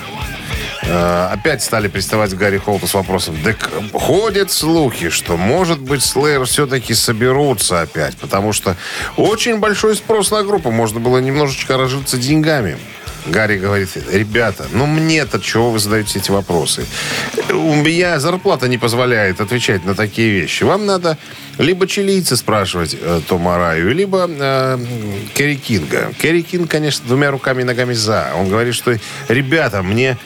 э, 0.83 1.29
опять 1.33 1.63
стали 1.63 1.89
приставать 1.89 2.33
к 2.33 2.35
Гарри 2.35 2.59
Холту 2.59 2.87
с 2.87 2.95
вопросом. 2.95 3.37
Так 3.45 3.71
ходят 3.93 4.51
слухи, 4.51 5.11
что, 5.11 5.37
может 5.37 5.81
быть, 5.81 6.01
Slayer 6.01 6.45
все-таки 6.45 6.95
соберутся 6.95 7.81
опять, 7.81 8.17
потому 8.17 8.53
что 8.53 8.77
очень 9.17 9.59
большой 9.59 9.97
спрос 9.97 10.31
на 10.31 10.43
группу. 10.43 10.71
Можно 10.71 11.01
было 11.01 11.19
немножечко 11.19 11.77
разжиться 11.77 12.17
деньгами. 12.17 12.79
Гарри 13.27 13.59
говорит, 13.59 13.89
ребята, 14.11 14.67
ну 14.73 14.87
мне-то 14.87 15.41
чего 15.41 15.71
вы 15.71 15.79
задаете 15.79 16.19
эти 16.19 16.31
вопросы? 16.31 16.85
У 17.51 17.75
меня 17.75 18.21
зарплата 18.21 18.69
не 18.69 18.79
позволяет 18.79 19.41
отвечать 19.41 19.85
на 19.85 19.95
такие 19.95 20.31
вещи. 20.31 20.65
Вам 20.65 20.85
надо 20.87 21.17
либо 21.59 21.87
чилийца 21.87 22.37
спрашивать 22.37 22.97
э, 23.01 23.21
Тома 23.27 23.57
Раю, 23.57 23.93
либо 23.95 24.29
э, 24.29 24.79
Керри 25.35 25.57
Кинга. 25.57 26.13
Керри 26.21 26.43
Кинг, 26.43 26.71
конечно, 26.71 27.07
двумя 27.07 27.31
руками 27.31 27.63
и 27.63 27.65
ногами 27.65 27.95
за. 27.95 28.33
Он 28.37 28.49
говорит, 28.49 28.75
что, 28.75 28.99
ребята, 29.29 29.83
мне 29.83 30.19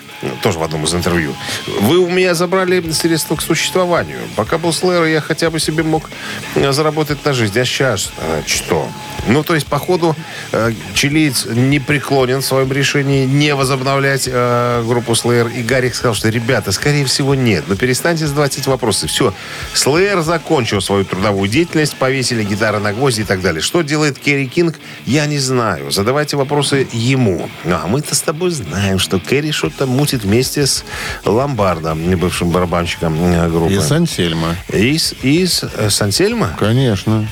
тоже 0.43 0.59
в 0.59 0.63
одном 0.63 0.85
из 0.85 0.95
интервью. 0.95 1.35
Вы 1.81 1.99
у 1.99 2.09
меня 2.09 2.35
забрали 2.35 2.91
средства 2.93 3.37
к 3.37 3.43
существованию. 3.43 4.19
Пока 4.37 4.59
был 4.59 4.73
Слэр, 4.73 5.05
я 5.05 5.21
хотя 5.21 5.51
бы 5.51 5.61
себе 5.61 5.83
мог 5.83 6.11
э, 6.55 6.73
заработать 6.73 7.25
на 7.25 7.33
жизнь. 7.33 7.59
А 7.59 7.65
сейчас 7.65 8.13
э, 8.19 8.43
что? 8.47 8.89
Ну, 9.27 9.43
то 9.43 9.55
есть, 9.55 9.67
походу, 9.67 10.17
э, 10.53 10.73
чилиец 10.95 11.47
не 11.47 11.81
преклонен 11.81 12.41
в 12.41 12.45
своем 12.45 12.73
решении 12.73 13.27
не 13.27 13.55
возобновлять 13.55 14.29
э, 14.31 14.83
группу 14.87 15.13
Slayer. 15.13 15.53
И 15.55 15.63
Гарик 15.63 15.95
сказал, 15.95 16.15
что, 16.15 16.29
ребята, 16.29 16.73
скорее 16.73 17.05
всего, 17.05 17.35
нет. 17.35 17.65
Но 17.69 17.77
перестаньте 17.77 18.27
задавать 18.27 18.57
эти 18.59 18.69
вопросы. 18.69 19.07
Все. 19.07 19.35
Slayer 19.75 20.23
закончил 20.23 20.81
свою 20.81 21.05
трудовую 21.05 21.49
деятельность, 21.49 21.97
повесили 21.97 22.43
гитары 22.43 22.79
на 22.79 22.93
гвозди 22.93 23.21
и 23.21 23.25
так 23.25 23.41
далее. 23.41 23.61
Что 23.61 23.83
делает 23.83 24.19
Керри 24.19 24.47
Кинг, 24.47 24.77
я 25.05 25.27
не 25.27 25.39
знаю. 25.39 25.91
Задавайте 25.91 26.37
вопросы 26.37 26.87
ему. 26.93 27.49
Ну, 27.65 27.75
а 27.75 27.87
мы-то 27.87 28.15
с 28.15 28.21
тобой 28.21 28.51
знаем, 28.51 28.99
что 28.99 29.21
Керри 29.21 29.53
что-то 29.53 29.87
мутит 29.87 30.08
вместе 30.17 30.67
с 30.67 30.85
Ломбардом, 31.25 31.99
бывшим 32.19 32.51
барабанщиком 32.51 33.17
э, 33.25 33.49
группы. 33.49 33.73
Из 33.73 33.91
Ансельма. 33.91 34.57
Из, 34.73 35.15
из 35.23 35.63
э, 35.63 35.91
Сансельма? 35.91 36.57
Конечно. 36.59 37.29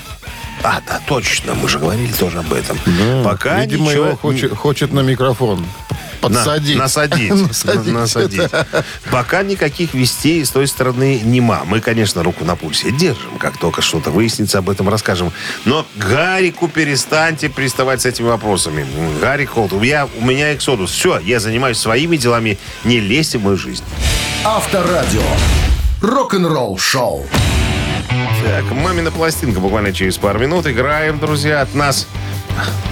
А, 0.63 0.81
да, 0.87 1.01
точно, 1.07 1.55
мы 1.55 1.69
же 1.69 1.79
говорили 1.79 2.13
тоже 2.13 2.39
об 2.39 2.53
этом. 2.53 2.79
Да. 2.87 3.23
Пока 3.25 3.61
Видимо, 3.61 3.91
ничего... 3.91 4.07
его 4.07 4.17
хочет, 4.17 4.57
хочет 4.57 4.93
на 4.93 5.01
микрофон 5.01 5.65
На- 6.29 6.37
подсадить. 6.37 6.77
насадить. 6.77 7.31
Насадить. 7.49 7.93
На- 7.93 8.01
насадить. 8.01 8.51
Пока 9.11 9.43
никаких 9.43 9.95
вестей 9.95 10.45
с 10.45 10.51
той 10.51 10.67
стороны 10.67 11.21
нема. 11.23 11.63
Мы, 11.65 11.81
конечно, 11.81 12.23
руку 12.23 12.45
на 12.45 12.57
пульсе 12.57 12.91
держим. 12.91 13.39
Как 13.39 13.59
только 13.59 13.83
что-то 13.83 14.11
выяснится, 14.11 14.59
об 14.59 14.71
этом 14.71 14.89
расскажем. 14.89 15.33
Но 15.65 15.87
Гарику 15.97 16.69
перестаньте 16.69 17.49
приставать 17.49 18.03
с 18.03 18.07
этими 18.07 18.27
вопросами. 18.27 18.87
Гарик 19.21 19.51
Холт, 19.51 19.73
у 19.73 19.81
меня, 19.81 20.09
у 20.19 20.25
меня 20.25 20.55
эксодус. 20.55 20.91
Все, 20.91 21.19
я 21.19 21.41
занимаюсь 21.41 21.79
своими 21.79 22.17
делами. 22.17 22.59
Не 22.85 23.01
лезьте 23.01 23.39
в 23.39 23.43
мою 23.43 23.57
жизнь. 23.57 23.85
Авторадио. 24.45 25.23
Рок-н-ролл 26.03 26.79
шоу. 26.79 27.27
Так, 28.45 28.65
«Мамина 28.71 29.11
пластинка» 29.11 29.61
буквально 29.61 29.93
через 29.93 30.19
пару 30.19 30.39
минут. 30.39 30.67
Играем, 30.67 31.19
друзья, 31.19 31.63
от 31.63 31.75
нас 31.75 32.07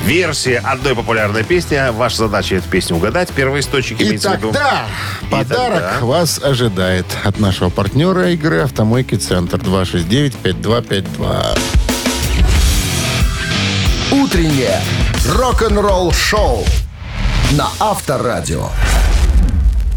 версия 0.05 0.59
одной 0.59 0.95
популярной 0.95 1.45
песни. 1.45 1.81
Ваша 1.93 2.19
задача 2.19 2.57
эту 2.57 2.69
песню 2.69 2.97
угадать. 2.97 3.31
Первоисточник 3.31 4.01
И 4.01 4.05
имеется 4.05 4.31
в 4.31 4.37
виду. 4.37 4.53
тогда 4.53 4.87
подарок 5.31 5.81
тогда. 5.81 5.99
вас 6.07 6.39
ожидает 6.43 7.07
от 7.25 7.41
нашего 7.41 7.71
партнера 7.71 8.31
игры 8.31 8.61
«Автомойки 8.61 9.17
Центр» 9.17 9.59
269-5252. 9.59 11.59
Утреннее 14.13 14.81
рок-н-ролл 15.29 16.13
шоу 16.13 16.65
на 17.53 17.69
Авторадио. 17.81 18.69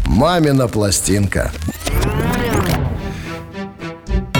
Мамина 0.06 0.68
пластинка. 0.68 1.52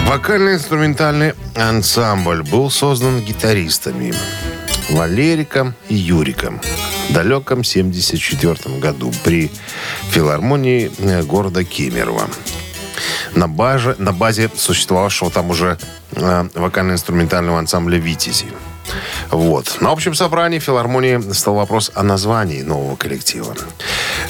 Вокально-инструментальный 0.07 1.33
ансамбль 1.55 2.41
был 2.41 2.71
создан 2.71 3.21
гитаристами 3.21 4.13
Валериком 4.89 5.73
и 5.87 5.95
Юриком 5.95 6.59
в 7.09 7.13
далеком 7.13 7.63
74 7.63 8.77
году 8.79 9.11
при 9.23 9.51
филармонии 10.11 10.91
э, 10.99 11.23
города 11.23 11.63
Кемерово. 11.63 12.27
На, 13.35 13.47
баже, 13.47 13.95
на 13.97 14.11
базе 14.11 14.49
существовавшего 14.55 15.31
там 15.31 15.49
уже 15.49 15.77
э, 16.11 16.49
вокально-инструментального 16.53 17.59
ансамбля 17.59 17.97
«Витязи». 17.97 18.47
Вот. 19.29 19.77
На 19.81 19.91
общем 19.91 20.15
собрании 20.15 20.59
филармонии 20.59 21.33
стал 21.33 21.55
вопрос 21.55 21.91
о 21.93 22.03
названии 22.03 22.61
нового 22.61 22.95
коллектива. 22.95 23.55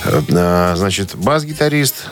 Э, 0.06 0.22
э, 0.28 0.74
Значит, 0.76 1.16
бас-гитарист 1.16 2.10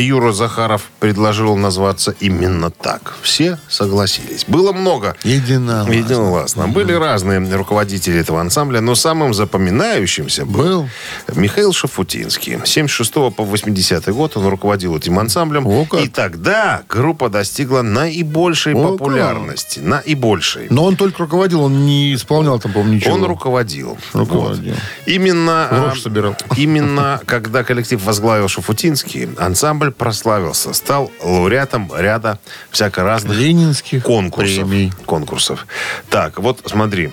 Юра 0.00 0.32
Захаров 0.32 0.90
предложил 1.00 1.56
назваться 1.56 2.14
именно 2.20 2.70
так. 2.70 3.14
Все 3.22 3.58
согласились. 3.68 4.44
Было 4.48 4.72
много 4.72 5.16
Единогласно. 5.24 5.92
Единогласно. 5.92 6.68
Были 6.68 6.92
разные 6.92 7.40
руководители 7.54 8.18
этого 8.20 8.40
ансамбля, 8.40 8.80
но 8.80 8.94
самым 8.94 9.34
запоминающимся 9.34 10.44
был, 10.44 10.64
Был. 10.64 10.88
Михаил 11.34 11.72
Шафутинский. 11.72 12.58
С 12.64 12.70
76 12.70 13.12
по 13.12 13.44
80 13.44 14.08
год 14.08 14.36
он 14.36 14.46
руководил 14.46 14.96
этим 14.96 15.18
ансамблем. 15.18 15.66
О, 15.66 15.84
как. 15.84 16.00
И 16.00 16.08
тогда 16.08 16.82
группа 16.88 17.28
достигла 17.28 17.82
наибольшей 17.82 18.74
О, 18.74 18.92
популярности. 18.92 19.80
Наибольшей. 19.80 20.66
Но 20.70 20.84
он 20.84 20.96
только 20.96 21.22
руководил, 21.22 21.62
он 21.62 21.86
не 21.86 22.14
исполнял 22.14 22.58
там, 22.58 22.72
по-моему, 22.72 22.94
ничего. 22.94 23.14
Он 23.14 23.24
руководил. 23.24 23.98
Руководил. 24.12 24.72
Вот. 24.74 24.80
Именно, 25.06 25.68
а, 25.70 25.94
собирал. 25.96 26.36
именно 26.56 27.20
когда 27.26 27.64
коллектив 27.64 28.02
возглавил 28.04 28.48
Шафутинский, 28.48 29.28
ансамбль 29.38 29.83
прославился, 29.92 30.72
стал 30.72 31.10
лауреатом 31.22 31.90
ряда 31.96 32.38
всяко 32.70 33.02
разных 33.02 33.36
Ленинских 33.36 34.02
конкурсов. 34.02 34.68
премий. 34.68 34.92
конкурсов. 35.06 35.66
Так, 36.10 36.38
вот 36.38 36.60
смотри, 36.66 37.12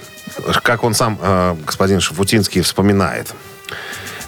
как 0.64 0.84
он 0.84 0.94
сам, 0.94 1.18
э, 1.22 1.56
господин 1.66 2.00
Шафутинский, 2.00 2.62
вспоминает. 2.62 3.34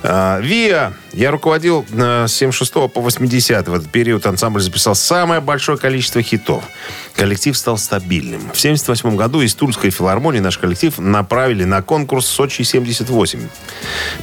Э, 0.04 0.40
ВИА 0.42 0.94
Я 1.14 1.30
руководил 1.30 1.86
э, 1.92 2.26
с 2.28 2.34
76 2.34 2.74
по 2.74 3.02
80 3.02 3.68
в 3.68 3.74
этот 3.74 3.90
период 3.92 4.26
ансамбль 4.26 4.62
записал 4.62 4.96
самое 4.96 5.42
большое 5.42 5.78
количество 5.78 6.24
хитов. 6.24 6.64
Коллектив 7.16 7.56
стал 7.56 7.78
стабильным. 7.78 8.42
В 8.52 8.60
78 8.60 9.16
году 9.16 9.42
из 9.42 9.54
Тульской 9.54 9.92
филармонии 9.92 10.40
наш 10.40 10.58
коллектив 10.58 10.98
направили 10.98 11.66
на 11.66 11.84
конкурс 11.84 12.26
Сочи-78. 12.26 13.48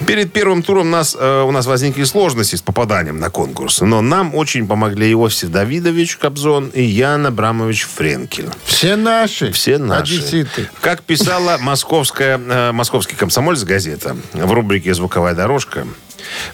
Перед 0.05 0.33
первым 0.33 0.65
туром 0.65 0.91
нас, 0.91 1.17
э, 1.19 1.43
у 1.43 1.53
нас 1.53 1.67
возникли 1.67 2.03
сложности 2.03 2.57
с 2.57 2.63
попаданием 2.63 3.21
на 3.21 3.31
конкурс, 3.31 3.81
но 3.81 4.01
нам 4.01 4.35
очень 4.35 4.67
помогли 4.67 5.13
Иосиф 5.13 5.51
Давидович 5.51 6.17
Кобзон 6.17 6.71
и 6.75 6.83
Ян 6.83 7.25
Абрамович 7.25 7.87
Френкель. 7.87 8.49
Все 8.65 8.97
наши. 8.97 9.53
Все 9.53 9.79
наши. 9.79 10.15
Одесситы. 10.15 10.69
Как 10.81 11.03
писала 11.03 11.57
московская, 11.61 12.37
э, 12.39 12.73
московский 12.73 13.15
комсомольц 13.15 13.63
газета 13.63 14.17
в 14.33 14.53
рубрике 14.53 14.93
«Звуковая 14.93 15.37
дорожка», 15.37 15.87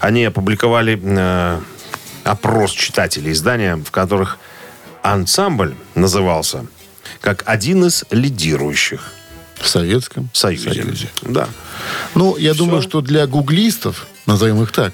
они 0.00 0.24
опубликовали 0.24 1.00
э, 1.02 1.60
опрос 2.24 2.72
читателей 2.72 3.32
издания, 3.32 3.76
в 3.76 3.90
которых 3.90 4.38
ансамбль 5.02 5.74
назывался 5.94 6.66
как 7.20 7.42
один 7.46 7.84
из 7.84 8.04
лидирующих 8.10 9.12
В 9.60 9.66
Советском 9.68 10.28
в 10.32 10.36
Союзе. 10.36 11.08
Да. 11.22 11.48
Ну, 12.14 12.36
я 12.36 12.54
думаю, 12.54 12.82
что 12.82 13.00
для 13.00 13.26
гуглистов, 13.26 14.06
назовем 14.26 14.62
их 14.62 14.72
так, 14.72 14.92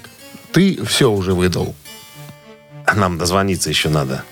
ты 0.51 0.83
все 0.85 1.11
уже 1.11 1.33
выдал. 1.33 1.75
А 2.85 2.95
Нам 2.95 3.17
дозвониться 3.17 3.69
еще 3.69 3.89
надо. 3.89 4.23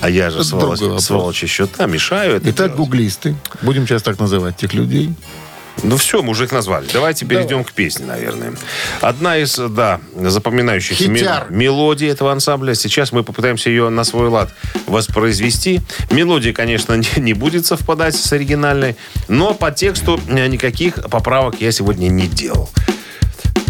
А 0.00 0.10
я 0.10 0.30
же, 0.30 0.38
Это 0.38 0.44
сволочь, 0.44 1.02
сволочь 1.02 1.42
еще 1.42 1.66
там, 1.66 1.90
мешаю 1.90 2.36
это 2.36 2.50
Итак, 2.50 2.66
делать. 2.66 2.76
гуглисты, 2.76 3.34
будем 3.62 3.86
сейчас 3.86 4.02
так 4.02 4.18
называть 4.18 4.56
тех 4.56 4.74
людей. 4.74 5.14
Ну 5.82 5.96
все, 5.98 6.22
мы 6.22 6.30
уже 6.30 6.44
их 6.44 6.52
назвали. 6.52 6.86
Давайте 6.92 7.26
перейдем 7.26 7.62
к 7.62 7.72
песне, 7.72 8.06
наверное. 8.06 8.54
Одна 9.00 9.36
из, 9.36 9.56
да, 9.56 10.00
запоминающихся 10.14 11.04
Хитяр. 11.04 11.50
мел- 11.50 11.58
мелодий 11.58 12.08
этого 12.08 12.32
ансамбля. 12.32 12.74
Сейчас 12.74 13.12
мы 13.12 13.22
попытаемся 13.22 13.68
ее 13.70 13.88
на 13.90 14.04
свой 14.04 14.28
лад 14.28 14.52
воспроизвести. 14.86 15.80
Мелодия, 16.10 16.52
конечно, 16.52 16.94
не, 16.96 17.08
не 17.20 17.34
будет 17.34 17.66
совпадать 17.66 18.16
с 18.16 18.32
оригинальной, 18.32 18.96
но 19.28 19.54
по 19.54 19.70
тексту 19.70 20.20
э, 20.28 20.46
никаких 20.46 20.94
поправок 21.10 21.60
я 21.60 21.70
сегодня 21.72 22.08
не 22.08 22.26
делал. 22.26 22.70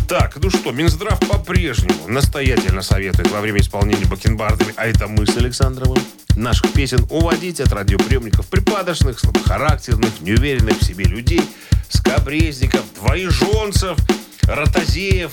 Так, 0.09 0.37
ну 0.41 0.51
что, 0.51 0.71
Минздрав 0.71 1.19
по-прежнему 1.19 2.07
настоятельно 2.07 2.83
советует 2.83 3.29
во 3.33 3.41
время 3.41 3.61
исполнения 3.61 4.07
бакенбардами, 4.07 4.73
а 4.77 4.87
это 4.87 5.09
мы 5.09 5.27
с 5.27 5.37
Александровым, 5.37 5.99
наших 6.37 6.73
песен 6.73 7.05
уводить 7.11 7.61
от 7.61 7.73
радиоприемников 7.73 8.47
припадочных, 8.47 9.19
слабохарактерных, 9.19 10.21
неуверенных 10.21 10.79
в 10.79 10.85
себе 10.85 11.07
людей, 11.07 11.43
скобрезников, 11.89 12.83
двоеженцев, 12.95 13.99
ротозеев 14.47 15.31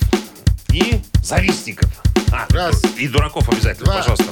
и 0.72 1.00
завистников. 1.22 1.90
А, 2.32 2.46
Раз. 2.50 2.82
И 2.98 3.08
дураков 3.08 3.48
обязательно, 3.48 3.86
Два. 3.86 3.96
пожалуйста. 3.98 4.26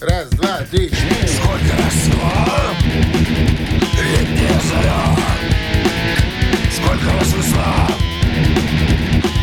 Раз, 0.00 0.28
два, 0.30 0.58
три, 0.70 0.90
четыре. 0.90 1.28
Сколько 6.72 7.12
раз 7.18 7.32
весна 7.34 7.88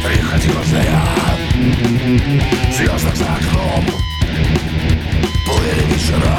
Приходила 0.04 0.64
заря 0.66 1.04
В 2.70 2.74
звездах 2.76 3.16
за 3.16 3.26
окном 3.26 3.86
Плыли 5.46 5.94
вечера 5.94 6.38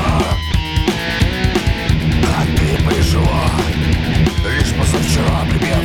А 2.26 2.44
ты 2.56 2.84
пришла 2.84 3.50
Позавчера 5.10 5.44
припев 5.50 5.84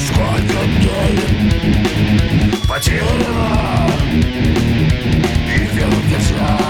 Сколько 0.00 0.58
дней 0.66 1.14
Потеряно 2.68 3.88
Их 5.54 5.72
вернуть 5.74 6.08
нельзя 6.10 6.63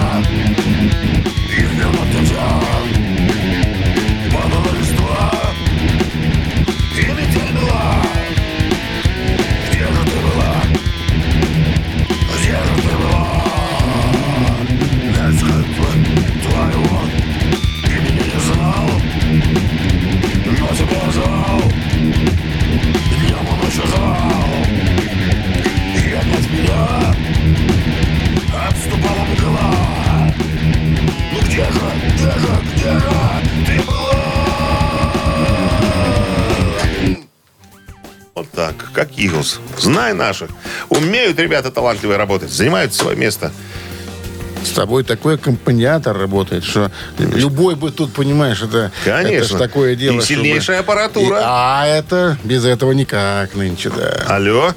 так, 38.77 38.91
как 38.93 39.11
Иглс. 39.17 39.59
Знай 39.77 40.13
наших. 40.13 40.49
Умеют 40.89 41.39
ребята 41.39 41.71
талантливые 41.71 42.17
работать, 42.17 42.49
занимают 42.49 42.93
свое 42.93 43.15
место. 43.17 43.51
С 44.63 44.69
тобой 44.69 45.03
такой 45.03 45.35
аккомпаниатор 45.35 46.17
работает, 46.17 46.63
что 46.63 46.91
любой 47.19 47.75
бы 47.75 47.91
тут, 47.91 48.13
понимаешь, 48.13 48.61
это, 48.63 48.91
Конечно. 49.03 49.57
это 49.57 49.67
такое 49.67 49.95
дело. 49.95 50.15
И 50.15 50.21
чтобы- 50.21 50.27
сильнейшая 50.27 50.79
аппаратура. 50.79 51.37
И- 51.39 51.43
а 51.45 51.85
это 51.85 52.37
без 52.43 52.65
этого 52.65 52.91
никак 52.93 53.53
нынче, 53.53 53.91
да. 53.91 54.23
Алло? 54.27 54.73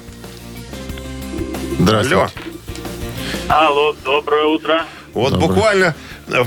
Здравствуйте. 1.79 2.29
Алло. 3.47 3.67
Алло, 3.67 3.95
доброе 4.05 4.45
утро. 4.45 4.85
Вот 5.13 5.31
Доброе. 5.33 5.47
буквально 5.47 5.95
э, 6.27 6.43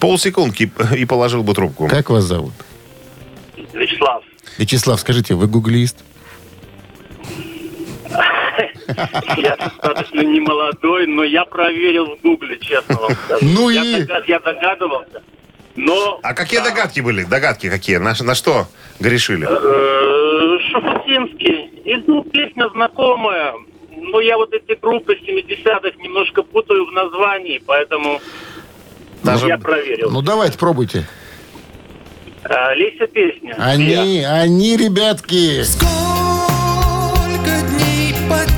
полсекундки 0.00 0.72
и 0.96 1.04
положил 1.04 1.44
бы 1.44 1.54
трубку. 1.54 1.86
Как 1.86 2.10
вас 2.10 2.24
зовут? 2.24 2.54
Вячеслав. 3.72 4.24
Вячеслав, 4.58 4.98
скажите, 5.00 5.34
вы 5.34 5.46
гуглист? 5.46 5.98
Я 9.36 9.56
достаточно 9.56 10.20
не 10.20 10.40
молодой, 10.40 11.06
но 11.06 11.22
я 11.24 11.44
проверил 11.44 12.16
в 12.16 12.20
Гугле, 12.22 12.58
честно 12.58 12.96
вам 12.96 13.12
скажу. 13.26 13.44
Ну 13.44 13.68
я, 13.70 13.82
и? 13.82 14.02
догад- 14.02 14.24
я 14.26 14.38
догадывался. 14.40 15.22
Но 15.76 16.18
А 16.22 16.34
какие 16.34 16.60
догадки 16.60 17.00
были? 17.00 17.22
Догадки 17.24 17.68
какие? 17.70 17.98
На, 17.98 18.14
на 18.20 18.34
что 18.34 18.66
грешили? 18.98 19.46
э, 19.48 20.58
Шафутинский. 20.72 21.70
И, 21.84 22.02
ну, 22.06 22.24
песня 22.24 22.68
знакомая. 22.74 23.54
Но 23.96 24.20
я 24.20 24.36
вот 24.36 24.52
эти 24.52 24.78
группы 24.80 25.14
70-х 25.14 25.90
немножко 26.02 26.42
путаю 26.42 26.86
в 26.86 26.92
названии, 26.92 27.60
поэтому 27.64 28.20
Даже- 29.22 29.46
я 29.48 29.58
проверил. 29.58 30.10
Ну, 30.10 30.22
давайте, 30.22 30.56
пробуйте. 30.58 31.06
А, 32.44 32.72
Леся 32.74 33.06
песня. 33.06 33.54
Я. 33.58 33.64
Они, 33.64 34.24
они, 34.24 34.76
ребятки. 34.76 35.62
Сколько 35.64 37.60
дней 37.68 38.14
потеряно 38.28 38.57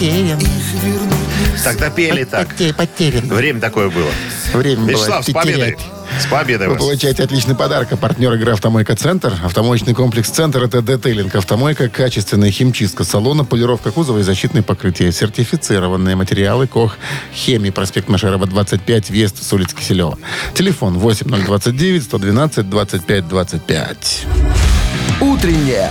Вернуть 0.00 1.18
Тогда 1.64 1.90
пели 1.90 2.24
так. 2.24 2.48
Потерян. 2.76 3.28
Время 3.28 3.60
такое 3.60 3.90
было. 3.90 4.10
Время 4.54 4.82
было 4.82 4.90
Вячеслав, 4.90 5.24
с 5.24 5.32
победой. 5.32 5.52
потерять. 5.52 5.78
С 6.20 6.26
победой 6.26 6.68
Вы 6.68 6.74
вас. 6.74 6.82
получаете 6.82 7.24
отличный 7.24 7.54
подарок. 7.54 7.92
А 7.92 7.96
партнер 7.96 8.32
игры 8.34 8.52
«Автомойка 8.52 8.94
Центр». 8.96 9.34
Автомоечный 9.44 9.94
комплекс 9.94 10.30
«Центр»— 10.30 10.62
это 10.64 10.82
детейлинг. 10.82 11.34
Автомойка, 11.34 11.88
качественная 11.88 12.50
химчистка 12.50 13.04
салона, 13.04 13.44
полировка 13.44 13.90
кузова 13.90 14.18
и 14.18 14.22
защитные 14.22 14.62
покрытия. 14.62 15.10
Сертифицированные 15.12 16.16
материалы 16.16 16.66
КОХ 16.66 16.96
«Хемии». 17.34 17.70
Проспект 17.70 18.08
Машерова, 18.08 18.46
25, 18.46 19.10
въезд 19.10 19.42
с 19.42 19.52
улицы 19.52 19.74
Киселева. 19.76 20.16
Телефон 20.54 20.98
8029 20.98 22.04
112 22.04 22.70
25 22.70 23.28
25. 23.28 24.26
Утреннее 25.20 25.90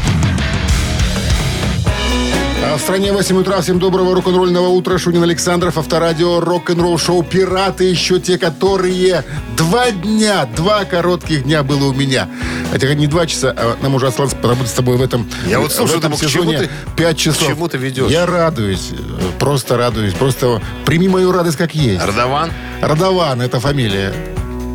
А 2.63 2.77
в 2.77 2.81
стране 2.81 3.11
8 3.11 3.37
утра. 3.37 3.59
Всем 3.61 3.79
доброго 3.79 4.15
рок-н-ролльного 4.15 4.67
утра. 4.67 4.97
Шунин 4.97 5.23
Александров, 5.23 5.77
Авторадио, 5.77 6.39
рок-н-ролл 6.39 6.97
шоу 6.97 7.23
«Пираты». 7.23 7.85
Еще 7.85 8.19
те, 8.19 8.37
которые 8.37 9.23
два 9.57 9.91
дня, 9.91 10.45
два 10.55 10.85
коротких 10.85 11.43
дня 11.43 11.63
было 11.63 11.87
у 11.87 11.93
меня. 11.93 12.29
Хотя 12.71 12.93
не 12.93 13.07
два 13.07 13.25
часа, 13.25 13.53
а 13.57 13.75
нам 13.81 13.95
уже 13.95 14.07
осталось 14.07 14.33
поработать 14.35 14.69
с 14.71 14.73
тобой 14.75 14.97
в 14.97 15.01
этом 15.01 15.27
Я 15.47 15.59
вот 15.59 15.71
слушаю, 15.73 15.97
в 15.97 15.99
этом 15.99 16.11
думаю, 16.11 16.29
сезоне 16.29 16.57
ты- 16.59 16.69
пять 16.95 17.17
часов. 17.17 17.43
к 17.43 17.47
чему 17.47 17.67
ты 17.67 17.77
ведешь? 17.77 18.09
Я 18.11 18.25
радуюсь. 18.25 18.91
Просто 19.39 19.75
радуюсь. 19.75 20.13
Просто 20.13 20.61
прими 20.85 21.07
мою 21.09 21.31
радость 21.31 21.57
как 21.57 21.73
есть. 21.75 22.05
Радован? 22.05 22.51
Радован, 22.81 23.41
это 23.41 23.59
фамилия. 23.59 24.13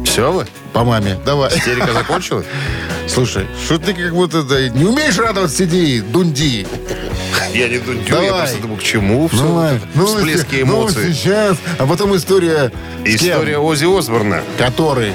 Все 0.05 0.33
вы? 0.33 0.47
По 0.73 0.85
маме. 0.85 1.19
Давай. 1.25 1.51
Истерика 1.57 1.93
закончилась? 1.95 2.47
Слушай, 3.09 3.47
что 3.65 3.79
ты 3.79 3.95
как 3.95 4.13
будто 4.13 4.43
да, 4.43 4.69
не 4.69 4.85
умеешь 4.85 5.17
радоваться, 5.19 5.59
сиди, 5.59 6.01
дунди. 6.01 6.67
Я 7.55 7.69
не 7.69 7.79
дудю, 7.79 8.01
я 8.09 8.15
Давай. 8.15 8.41
просто 8.41 8.59
думаю, 8.61 8.79
к 8.79 8.83
чему 8.83 9.29
все 9.29 9.43
Ну, 9.43 9.55
ладно. 9.55 9.81
Ну, 9.95 10.07
всплески 10.07 10.57
ну, 10.57 10.63
эмоций. 10.83 11.13
сейчас. 11.15 11.57
А 11.79 11.87
потом 11.87 12.15
история... 12.17 12.73
История 13.05 13.59
Ози 13.59 13.87
Осборна. 13.87 14.43
Который... 14.59 15.13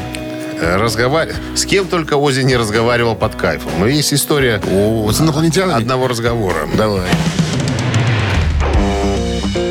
разговаривал. 0.60 1.38
С 1.56 1.66
кем 1.66 1.88
только 1.88 2.16
Ози 2.16 2.42
не 2.42 2.56
разговаривал 2.56 3.16
под 3.16 3.36
кайфом. 3.36 3.72
Но 3.80 3.88
есть 3.88 4.14
история 4.14 4.62
О, 4.72 5.12
с 5.12 5.20
инопланетянами? 5.22 5.78
одного 5.82 6.08
разговора. 6.08 6.68
Давай. 6.76 7.08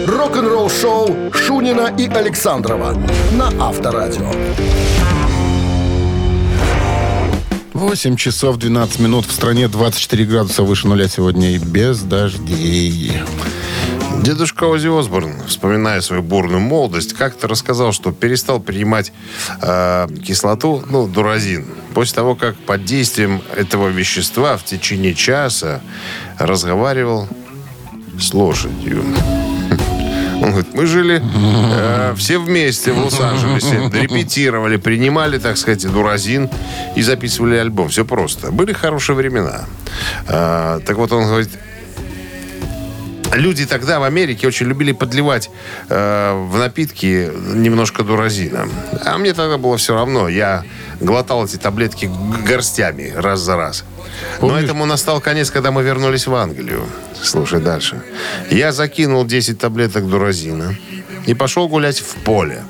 Рок-н-ролл 0.06 0.68
шоу 0.70 1.16
Шунина 1.32 1.92
и 1.96 2.06
Александрова 2.08 2.94
на 3.32 3.48
Авторадио. 3.68 4.30
8 7.80 8.16
часов 8.16 8.58
12 8.58 9.00
минут 9.00 9.24
в 9.24 9.32
стране, 9.32 9.66
24 9.66 10.26
градуса 10.26 10.62
выше 10.62 10.86
нуля 10.86 11.08
сегодня 11.08 11.52
и 11.54 11.58
без 11.58 12.02
дождей. 12.02 13.10
Дедушка 14.22 14.64
Ози 14.64 14.88
Осборн, 14.88 15.42
вспоминая 15.46 16.02
свою 16.02 16.22
бурную 16.22 16.60
молодость, 16.60 17.14
как-то 17.14 17.48
рассказал, 17.48 17.92
что 17.92 18.12
перестал 18.12 18.60
принимать 18.60 19.14
э, 19.62 20.08
кислоту, 20.22 20.82
ну, 20.90 21.08
дуразин, 21.08 21.68
после 21.94 22.16
того, 22.16 22.34
как 22.34 22.54
под 22.58 22.84
действием 22.84 23.40
этого 23.56 23.88
вещества 23.88 24.58
в 24.58 24.64
течение 24.64 25.14
часа 25.14 25.80
разговаривал 26.38 27.28
с 28.20 28.34
лошадью. 28.34 29.02
Он 30.40 30.50
говорит, 30.50 30.74
мы 30.74 30.86
жили 30.86 31.22
э, 31.22 32.14
все 32.16 32.38
вместе 32.38 32.92
в 32.92 32.98
Лос-Анджелесе, 32.98 33.90
репетировали, 33.92 34.76
принимали, 34.76 35.38
так 35.38 35.56
сказать, 35.56 35.86
дуразин 35.90 36.48
и 36.96 37.02
записывали 37.02 37.56
альбом. 37.56 37.88
Все 37.88 38.04
просто. 38.04 38.50
Были 38.50 38.72
хорошие 38.72 39.16
времена. 39.16 39.66
Э, 40.26 40.80
так 40.86 40.96
вот, 40.96 41.12
он 41.12 41.26
говорит, 41.26 41.50
Люди 43.32 43.64
тогда 43.64 44.00
в 44.00 44.02
Америке 44.02 44.48
очень 44.48 44.66
любили 44.66 44.92
подливать 44.92 45.50
э, 45.88 46.46
в 46.48 46.58
напитки 46.58 47.30
немножко 47.54 48.02
дуразина. 48.02 48.68
А 49.04 49.18
мне 49.18 49.32
тогда 49.34 49.56
было 49.56 49.76
все 49.76 49.94
равно. 49.94 50.28
Я 50.28 50.64
глотал 51.00 51.44
эти 51.44 51.56
таблетки 51.56 52.10
горстями 52.44 53.12
раз 53.14 53.40
за 53.40 53.56
раз. 53.56 53.84
Но 54.42 54.58
этому 54.58 54.84
настал 54.84 55.20
конец, 55.20 55.50
когда 55.50 55.70
мы 55.70 55.82
вернулись 55.82 56.26
в 56.26 56.34
Англию. 56.34 56.86
Слушай 57.22 57.60
дальше. 57.60 58.02
Я 58.50 58.72
закинул 58.72 59.24
10 59.24 59.58
таблеток 59.58 60.08
дуразина 60.08 60.74
и 61.26 61.34
пошел 61.34 61.68
гулять 61.68 62.00
в 62.00 62.14
поле. 62.24 62.64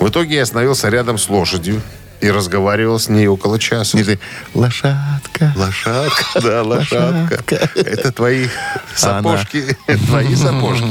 В 0.00 0.08
итоге 0.08 0.36
я 0.36 0.42
остановился 0.42 0.88
рядом 0.88 1.18
с 1.18 1.28
лошадью 1.28 1.82
и 2.22 2.30
разговаривал 2.30 2.98
с 3.00 3.08
ней 3.08 3.26
около 3.26 3.58
часа. 3.58 3.98
И 3.98 4.04
ты, 4.04 4.18
лошадка. 4.54 5.52
Лошадка, 5.56 6.40
да, 6.40 6.62
лошадка. 6.62 7.42
Это 7.74 8.12
твои 8.12 8.46
сапожки, 8.94 9.76
это 9.88 10.06
твои 10.06 10.34
сапожки. 10.36 10.86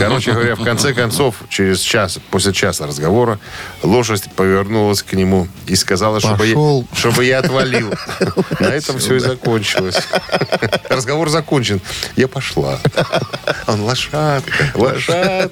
Короче 0.00 0.32
говоря, 0.32 0.56
в 0.56 0.64
конце 0.64 0.94
концов, 0.94 1.36
через 1.50 1.80
час, 1.80 2.18
после 2.30 2.54
часа 2.54 2.86
разговора, 2.86 3.38
лошадь 3.82 4.24
повернулась 4.34 5.02
к 5.02 5.12
нему 5.12 5.48
и 5.66 5.76
сказала, 5.76 6.18
чтобы 6.18 6.46
я, 6.46 6.98
чтобы 6.98 7.24
я 7.26 7.40
отвалил. 7.40 7.92
На 8.58 8.68
этом 8.68 8.98
все 8.98 9.16
и 9.16 9.18
закончилось. 9.18 9.98
Разговор 10.88 11.28
закончен. 11.28 11.80
Я 12.16 12.26
пошла. 12.26 12.78
Он 13.66 13.82
лошадка, 13.82 14.72
лошадка, 14.74 15.50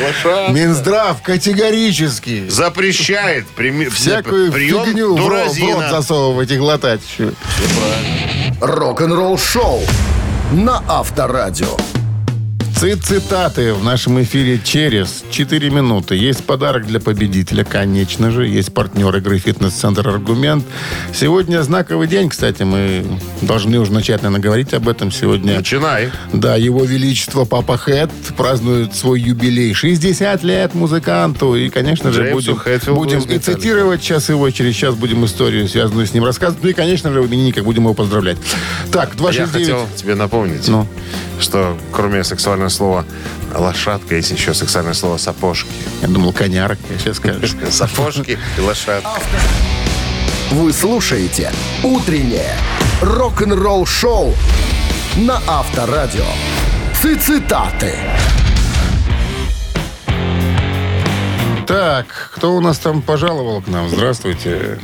лошадка. 0.00 0.52
Минздрав 0.52 1.22
категорически. 1.22 2.48
Запрещает 2.48 3.46
прими- 3.56 3.88
Всякую 4.32 4.52
прием 4.52 4.84
фигню 4.86 5.14
в 5.14 5.18
рот, 5.18 5.26
в 5.26 5.28
рот 5.28 5.56
дуразина. 5.58 5.90
засовывать 5.90 6.50
и 6.50 6.56
глотать 6.56 7.00
еще. 7.06 7.32
Рок-н-ролл 8.62 9.36
шоу 9.36 9.82
на 10.52 10.82
Авторадио. 10.88 11.76
Цит 12.82 13.04
цитаты 13.04 13.74
в 13.74 13.84
нашем 13.84 14.20
эфире 14.24 14.58
через 14.58 15.22
4 15.30 15.70
минуты. 15.70 16.16
Есть 16.16 16.44
подарок 16.44 16.84
для 16.84 16.98
победителя, 16.98 17.62
конечно 17.62 18.32
же. 18.32 18.44
Есть 18.44 18.74
партнер 18.74 19.16
игры 19.18 19.38
«Фитнес-центр 19.38 20.08
Аргумент». 20.08 20.64
Сегодня 21.14 21.62
знаковый 21.62 22.08
день, 22.08 22.28
кстати. 22.28 22.64
Мы 22.64 23.06
должны 23.40 23.78
уже 23.78 23.92
начать, 23.92 24.22
наверное, 24.22 24.42
говорить 24.42 24.74
об 24.74 24.88
этом 24.88 25.12
сегодня. 25.12 25.58
Начинай. 25.58 26.10
Да, 26.32 26.56
его 26.56 26.82
величество 26.82 27.44
Папа 27.44 27.76
Хэт 27.76 28.10
празднует 28.36 28.96
свой 28.96 29.20
юбилей. 29.20 29.74
60 29.74 30.42
лет 30.42 30.74
музыканту. 30.74 31.54
И, 31.54 31.68
конечно 31.68 32.10
же, 32.10 32.24
Джеймсу 32.24 32.58
будем, 32.96 33.20
будем 33.20 33.20
и 33.20 33.38
цитировать 33.38 34.02
сейчас 34.02 34.28
его. 34.28 34.50
Через 34.50 34.74
час 34.74 34.96
будем 34.96 35.24
историю, 35.24 35.68
связанную 35.68 36.08
с 36.08 36.14
ним, 36.14 36.24
рассказывать. 36.24 36.64
Ну 36.64 36.70
и, 36.70 36.72
конечно 36.72 37.12
же, 37.12 37.22
в 37.22 37.28
именинниках 37.28 37.62
будем 37.62 37.84
его 37.84 37.94
поздравлять. 37.94 38.38
Так, 38.90 39.10
Я 39.10 39.18
269... 39.18 39.52
хотел 39.52 39.88
тебе 39.94 40.16
напомнить, 40.16 40.66
Ну. 40.66 40.88
что 41.38 41.78
кроме 41.92 42.24
сексуального 42.24 42.71
слова 42.72 43.04
лошадка, 43.54 44.16
есть 44.16 44.30
еще 44.30 44.54
сексуальное 44.54 44.94
слово 44.94 45.18
сапожки. 45.18 45.70
Я 46.00 46.08
думал, 46.08 46.32
конярок, 46.32 46.78
я 46.90 46.98
сейчас 46.98 47.18
скажешь. 47.18 47.54
Сапожки 47.70 48.38
и 48.56 48.60
лошадка. 48.60 49.20
Вы 50.50 50.72
слушаете 50.72 51.50
«Утреннее 51.82 52.56
рок-н-ролл-шоу» 53.00 54.34
на 55.16 55.40
Авторадио. 55.46 56.26
Цитаты. 57.02 57.94
Так, 61.66 62.32
кто 62.34 62.54
у 62.54 62.60
нас 62.60 62.78
там 62.78 63.02
пожаловал 63.02 63.62
к 63.62 63.66
нам? 63.68 63.88
Здравствуйте. 63.88 64.78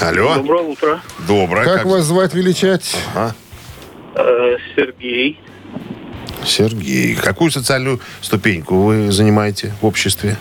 Алло. 0.00 0.34
Доброе 0.36 0.62
утро. 0.62 1.00
Доброе. 1.28 1.64
Как 1.64 1.84
вас 1.84 2.04
звать, 2.04 2.34
величать? 2.34 2.96
Ага. 3.14 3.34
Э, 4.14 4.56
Сергей. 4.74 5.38
Сергей. 6.44 7.14
Какую 7.14 7.50
социальную 7.50 8.00
ступеньку 8.20 8.82
вы 8.82 9.12
занимаете 9.12 9.72
в 9.80 9.86
обществе? 9.86 10.36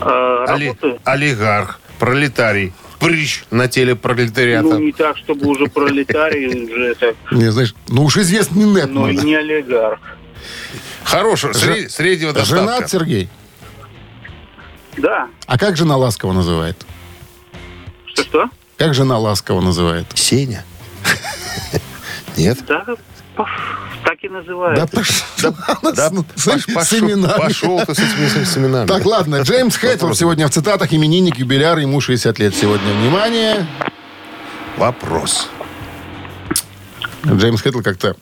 Али- 0.00 0.68
Работаю. 0.68 0.98
Олигарх, 1.04 1.80
пролетарий, 1.98 2.72
прыщ 3.00 3.44
на 3.50 3.68
теле 3.68 3.96
пролетариата. 3.96 4.68
Ну, 4.68 4.78
не 4.78 4.92
так, 4.92 5.16
чтобы 5.16 5.46
уже 5.48 5.66
пролетарий, 5.66 6.46
уже 6.72 6.94
так, 6.94 7.16
Не, 7.32 7.50
знаешь, 7.50 7.74
ну 7.88 8.04
уж 8.04 8.16
известный 8.16 8.64
нет. 8.64 8.90
но 8.90 9.08
и 9.10 9.14
надо. 9.16 9.26
не 9.26 9.34
олигарх. 9.34 10.00
Хорошего, 11.02 11.52
сре- 11.52 11.88
среднего 11.88 12.32
достатка. 12.32 12.64
Женат 12.64 12.90
Сергей? 12.90 13.28
Да. 14.96 15.28
А 15.46 15.58
как 15.58 15.76
жена 15.76 15.96
ласково 15.96 16.32
называет? 16.32 16.86
Что-что? 18.06 18.48
Как 18.76 18.94
жена 18.94 19.18
ласково 19.18 19.60
называет? 19.60 20.06
Сеня? 20.14 20.64
Нет? 22.36 22.58
Да, 22.66 22.84
так 24.04 24.18
и 24.22 24.28
называют. 24.28 24.78
Да 24.78 24.86
пошел. 24.86 25.54
Да, 25.94 26.10
Ну, 26.10 26.24
слышь, 26.36 26.66
пош- 26.68 26.84
с 26.84 26.94
именами. 26.94 27.38
Пошел 27.38 27.80
ты 27.84 27.94
с 27.94 27.98
этими 27.98 28.44
семенами. 28.44 28.86
Так, 28.86 29.04
ладно, 29.04 29.42
Джеймс 29.42 29.80
Вопрос. 29.82 30.18
сегодня 30.18 30.46
в 30.46 30.50
цитатах, 30.50 30.92
именинник, 30.92 31.36
юбиляр, 31.38 31.78
ему 31.78 32.00
60 32.00 32.38
лет 32.38 32.54
сегодня. 32.54 32.92
Внимание! 32.94 33.66
Вопрос. 34.76 35.48
Джеймс 37.26 37.60
Хэтфилд 37.62 37.84
как-то 37.84 38.16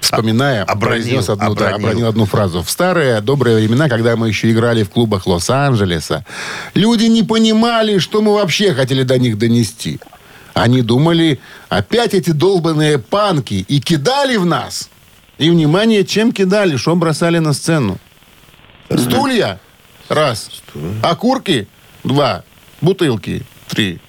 вспоминая, 0.00 0.62
обронил, 0.62 0.88
произнес 1.18 1.28
одну, 1.28 1.54
да, 1.54 1.66
обронил. 1.70 1.88
обронил 1.88 2.06
одну 2.08 2.24
фразу. 2.26 2.62
В 2.62 2.70
старые 2.70 3.20
добрые 3.20 3.56
времена, 3.56 3.88
когда 3.88 4.16
мы 4.16 4.28
еще 4.28 4.50
играли 4.50 4.82
в 4.84 4.90
клубах 4.90 5.26
Лос-Анджелеса, 5.26 6.24
люди 6.74 7.04
не 7.04 7.22
понимали, 7.22 7.98
что 7.98 8.22
мы 8.22 8.34
вообще 8.34 8.72
хотели 8.72 9.02
до 9.02 9.18
них 9.18 9.36
донести. 9.36 10.00
Они 10.58 10.82
думали, 10.82 11.38
опять 11.68 12.14
эти 12.14 12.30
долбанные 12.30 12.98
панки, 12.98 13.64
и 13.68 13.80
кидали 13.80 14.36
в 14.36 14.44
нас. 14.44 14.90
И, 15.38 15.50
внимание, 15.50 16.04
чем 16.04 16.32
кидали, 16.32 16.76
что 16.76 16.96
бросали 16.96 17.38
на 17.38 17.52
сцену? 17.52 17.98
Стулья? 18.90 19.60
Раз. 20.08 20.50
Окурки? 21.02 21.68
Два. 22.02 22.42
Бутылки? 22.80 23.44
Три. 23.68 24.00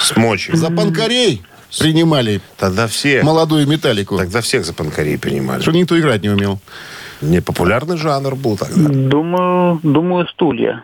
Смочи. 0.00 0.56
За 0.56 0.70
панкарей 0.70 1.42
принимали 1.78 2.40
Тогда 2.56 2.86
все... 2.86 3.22
молодую 3.22 3.66
металлику. 3.66 4.16
Тогда 4.16 4.40
всех 4.40 4.64
за 4.64 4.72
панкарей 4.72 5.18
принимали. 5.18 5.60
Что 5.60 5.72
никто 5.72 5.98
играть 6.00 6.22
не 6.22 6.30
умел. 6.30 6.60
Непопулярный 7.20 7.98
жанр 7.98 8.36
был 8.36 8.56
тогда. 8.56 8.88
Думаю, 8.88 9.80
думаю, 9.82 10.26
стулья. 10.28 10.82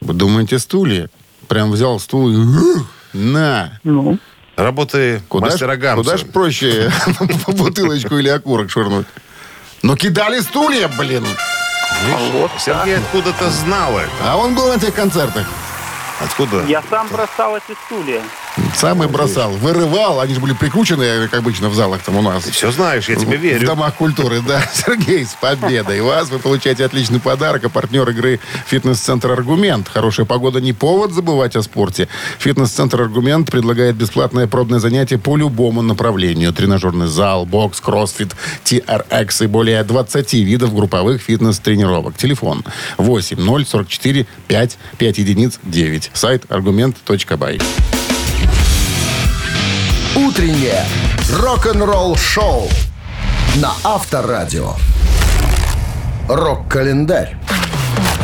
Вы 0.00 0.14
думаете, 0.14 0.58
стулья? 0.58 1.10
Прям 1.48 1.70
взял 1.70 1.98
стул 2.00 2.30
и... 2.30 2.36
На! 3.12 3.78
Ну, 3.84 4.18
Работы 4.56 5.22
Куда 5.28 5.46
мастера 5.46 5.74
ж, 5.74 5.78
Гамса. 5.78 6.02
куда 6.04 6.16
ж 6.16 6.24
проще 6.26 6.92
бутылочку 7.48 8.16
или 8.18 8.28
окурок 8.28 8.70
швырнуть? 8.70 9.06
Но 9.82 9.96
кидали 9.96 10.40
стулья, 10.40 10.88
блин! 10.88 11.24
Сергей 12.58 12.98
откуда-то 12.98 13.50
знал 13.50 13.98
это. 13.98 14.10
А 14.22 14.36
он 14.36 14.54
был 14.54 14.68
на 14.68 14.74
этих 14.74 14.94
концертах. 14.94 15.46
Откуда? 16.20 16.64
я 16.66 16.82
сам 16.88 17.08
бросал 17.08 17.56
эти 17.56 17.76
стулья. 17.86 18.22
Самый 18.76 19.08
бросал. 19.08 19.50
Вырывал. 19.52 20.20
Они 20.20 20.34
же 20.34 20.40
были 20.40 20.52
прикручены, 20.52 21.26
как 21.28 21.40
обычно, 21.40 21.68
в 21.68 21.74
залах 21.74 22.02
там 22.02 22.16
у 22.16 22.22
нас. 22.22 22.44
Ты 22.44 22.52
все 22.52 22.70
знаешь, 22.70 23.08
я 23.08 23.16
тебе 23.16 23.36
В 23.36 23.40
верю. 23.40 23.66
домах 23.66 23.94
культуры, 23.94 24.40
да. 24.46 24.62
Сергей, 24.74 25.24
с 25.24 25.34
победой 25.34 26.00
вас. 26.02 26.30
Вы 26.30 26.38
получаете 26.38 26.84
отличный 26.84 27.20
подарок. 27.20 27.64
А 27.64 27.68
партнер 27.68 28.08
игры 28.10 28.40
«Фитнес-центр 28.66 29.30
Аргумент». 29.30 29.88
Хорошая 29.88 30.26
погода 30.26 30.60
не 30.60 30.72
повод 30.72 31.12
забывать 31.12 31.56
о 31.56 31.62
спорте. 31.62 32.08
«Фитнес-центр 32.38 33.00
Аргумент» 33.00 33.50
предлагает 33.50 33.96
бесплатное 33.96 34.46
пробное 34.46 34.78
занятие 34.78 35.18
по 35.18 35.36
любому 35.36 35.82
направлению. 35.82 36.52
Тренажерный 36.52 37.06
зал, 37.08 37.46
бокс, 37.46 37.80
кроссфит, 37.80 38.34
TRX 38.64 39.44
и 39.44 39.46
более 39.46 39.82
20 39.82 40.32
видов 40.34 40.74
групповых 40.74 41.20
фитнес-тренировок. 41.22 42.16
Телефон 42.16 42.64
8 42.98 43.64
044 43.64 44.26
5 44.48 44.78
5 44.98 45.18
единиц 45.18 45.58
9. 45.64 46.10
Сайт 46.14 46.44
аргумент.бай. 46.50 47.58
Утреннее 50.16 50.84
рок-н-ролл-шоу 51.28 52.68
на 53.56 53.72
Авторадио. 53.82 54.74
Рок-календарь. 56.28 57.36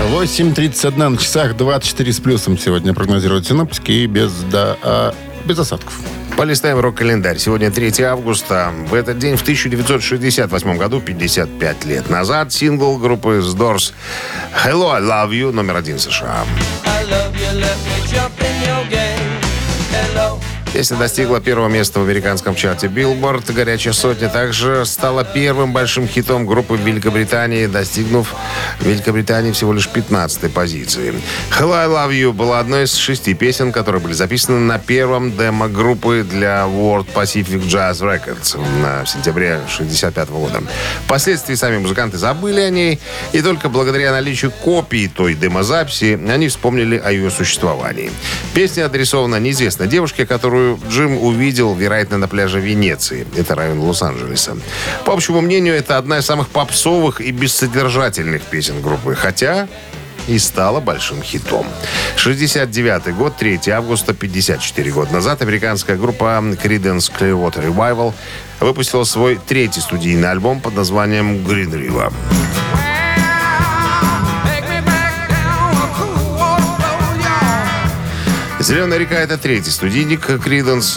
8.31 0.01 1.09
на 1.09 1.17
часах, 1.17 1.57
24 1.57 2.13
с 2.13 2.21
плюсом 2.21 2.57
сегодня 2.57 2.95
прогнозируют 2.95 3.49
синоптики 3.49 3.91
и 3.91 4.07
без, 4.07 4.31
да, 4.53 4.77
а, 4.85 5.15
без 5.45 5.59
осадков. 5.59 5.95
Полистаем 6.37 6.79
рок-календарь. 6.79 7.39
Сегодня 7.39 7.73
3 7.73 8.05
августа. 8.05 8.73
В 8.89 8.95
этот 8.95 9.19
день, 9.19 9.37
в 9.37 9.43
1968 9.43 10.79
году, 10.79 11.01
55 11.01 11.85
лет 11.87 12.09
назад, 12.09 12.53
сингл 12.53 12.99
группы 12.99 13.41
The 13.41 13.57
Doors 13.57 13.93
«Hello, 14.65 14.93
I 14.93 15.03
Love 15.03 15.31
You» 15.31 15.51
номер 15.51 15.77
один 15.77 15.97
в 15.97 16.03
США. 16.03 16.45
I 16.87 17.05
love 17.07 17.35
you, 17.35 17.61
let 17.61 17.77
me 17.85 18.07
jump 18.07 18.31
in 18.39 18.69
your 18.69 18.89
game. 18.89 19.10
Песня 20.81 20.97
достигла 20.97 21.43
первого 21.43 21.69
места 21.69 22.01
в 22.01 22.05
американском 22.05 22.55
чарте 22.55 22.87
Billboard. 22.87 23.53
«Горячая 23.53 23.93
сотня» 23.93 24.31
также 24.31 24.87
стала 24.87 25.25
первым 25.25 25.75
большим 25.75 26.09
хитом 26.09 26.47
группы 26.47 26.75
Великобритании, 26.75 27.67
достигнув 27.67 28.35
в 28.79 28.87
Великобритании 28.87 29.53
всего 29.53 29.75
лишь 29.75 29.91
15-й 29.93 30.49
позиции. 30.49 31.13
«Hello, 31.51 31.75
I 31.75 31.87
Love 31.87 32.13
You» 32.13 32.33
была 32.33 32.61
одной 32.61 32.85
из 32.85 32.95
шести 32.95 33.35
песен, 33.35 33.73
которые 33.73 34.01
были 34.01 34.15
записаны 34.15 34.59
на 34.59 34.79
первом 34.79 35.37
демо 35.37 35.69
группы 35.69 36.25
для 36.27 36.63
World 36.63 37.09
Pacific 37.15 37.61
Jazz 37.69 38.01
Records 38.01 38.59
в 39.05 39.07
сентябре 39.07 39.57
1965 39.57 40.31
года. 40.31 40.63
Впоследствии 41.05 41.57
сами 41.57 41.77
музыканты 41.77 42.17
забыли 42.17 42.61
о 42.61 42.71
ней, 42.71 42.99
и 43.33 43.43
только 43.43 43.69
благодаря 43.69 44.13
наличию 44.13 44.51
копий 44.51 45.09
той 45.09 45.35
демозаписи 45.35 46.19
они 46.27 46.49
вспомнили 46.49 46.97
о 46.97 47.13
ее 47.13 47.31
существовании. 47.31 48.11
Песня 48.55 48.87
адресована 48.87 49.37
неизвестной 49.39 49.87
девушке, 49.87 50.25
которую 50.25 50.70
Джим 50.89 51.19
увидел, 51.19 51.75
вероятно, 51.75 52.19
на 52.19 52.29
пляже 52.29 52.61
Венеции. 52.61 53.27
Это 53.37 53.55
район 53.55 53.81
Лос-Анджелеса. 53.81 54.57
По 55.05 55.13
общему 55.13 55.41
мнению, 55.41 55.75
это 55.75 55.99
одна 55.99 56.19
из 56.19 56.27
самых 56.27 56.49
попсовых 56.49 57.21
и 57.21 57.31
бессодержательных 57.31 58.43
песен 58.43 58.81
группы. 58.83 59.15
Хотя 59.15 59.69
и 60.29 60.39
стала 60.39 60.81
большим 60.81 61.23
хитом. 61.23 61.67
69 62.17 63.15
год, 63.17 63.37
3 63.37 63.61
августа, 63.71 64.15
54 64.15 64.91
года 64.93 65.13
назад, 65.13 65.43
американская 65.43 65.97
группа 65.97 66.25
Creedence 66.63 67.11
Clearwater 67.11 67.67
Revival 67.67 68.13
выпустила 68.61 69.05
свой 69.05 69.41
третий 69.45 69.81
студийный 69.81 70.31
альбом 70.31 70.61
под 70.61 70.77
названием 70.77 71.39
Green 71.47 71.73
River. 71.73 72.13
«Зеленая 78.61 78.99
река»— 78.99 79.15
это 79.17 79.39
третий 79.39 79.71
студийник 79.71 80.27
Криденс. 80.43 80.95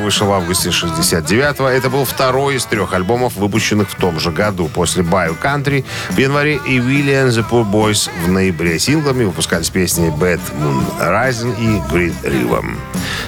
Вышел 0.00 0.28
в 0.28 0.32
августе 0.32 0.68
69-го. 0.68 1.66
Это 1.66 1.90
был 1.90 2.04
второй 2.04 2.54
из 2.54 2.64
трех 2.66 2.94
альбомов, 2.94 3.34
выпущенных 3.34 3.90
в 3.90 3.96
том 3.96 4.20
же 4.20 4.30
году. 4.30 4.70
После 4.72 5.02
«Bio 5.02 5.36
Country» 5.42 5.84
в 6.10 6.16
январе 6.18 6.60
и 6.68 6.78
«Willie 6.78 7.26
and 7.26 7.30
the 7.30 7.44
Poor 7.50 7.68
Boys» 7.68 8.08
в 8.24 8.30
ноябре. 8.30 8.78
Синглами 8.78 9.24
выпускались 9.24 9.70
песни 9.70 10.14
«Bad 10.20 10.40
Moon 10.60 10.84
Rising» 11.00 11.56
и 11.58 11.92
«Green 11.92 12.14
River». 12.22 12.76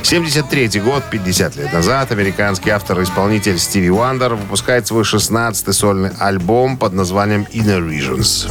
73 0.04 0.80
год, 0.80 1.02
50 1.10 1.56
лет 1.56 1.72
назад, 1.72 2.12
американский 2.12 2.70
автор 2.70 3.00
и 3.00 3.02
исполнитель 3.02 3.58
Стиви 3.58 3.90
Уандер 3.90 4.34
выпускает 4.34 4.86
свой 4.86 5.02
16-й 5.02 5.72
сольный 5.72 6.10
альбом 6.20 6.76
под 6.76 6.92
названием 6.92 7.48
«Inner 7.52 7.80
Visions». 7.80 8.48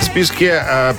В 0.00 0.04
списке 0.04 0.62
э, 0.66 0.94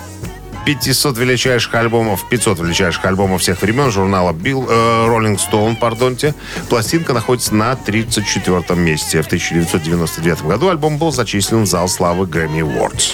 500 0.67 1.17
величайших 1.17 1.73
альбомов, 1.75 2.27
500 2.27 2.59
величайших 2.59 3.05
альбомов 3.05 3.41
всех 3.41 3.61
времен 3.61 3.89
журнала 3.89 4.33
Bill, 4.33 4.67
э, 4.69 5.07
Rolling 5.07 5.39
Stone, 5.39 5.77
пардонте, 5.77 6.35
пластинка 6.67 7.13
находится 7.13 7.55
на 7.55 7.73
34 7.77 8.75
месте. 8.75 9.21
В 9.21 9.27
1999 9.27 10.41
году 10.41 10.67
альбом 10.67 10.97
был 10.97 11.13
зачислен 11.13 11.63
в 11.63 11.67
зал 11.67 11.87
славы 11.87 12.25
Grammy 12.25 12.59
Awards. 12.59 13.13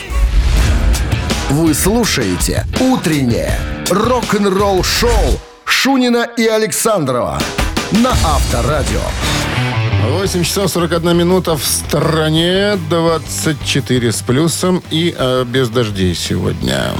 Вы 1.52 1.76
слушаете 1.76 2.66
«Утреннее 2.80 3.60
рок-н-ролл-шоу» 3.92 5.40
Шунина 5.64 6.28
и 6.36 6.48
Александрова 6.48 7.40
на 7.92 8.14
Авторадио. 8.26 9.02
8 10.10 10.44
часов 10.44 10.72
41 10.72 11.16
минута 11.16 11.56
в 11.56 11.64
стороне, 11.64 12.80
24 12.90 14.12
с 14.12 14.24
плюсом 14.24 14.82
и 14.90 15.14
э, 15.16 15.46
без 15.48 15.70
дождей 15.70 16.16
сегодня. 16.16 16.94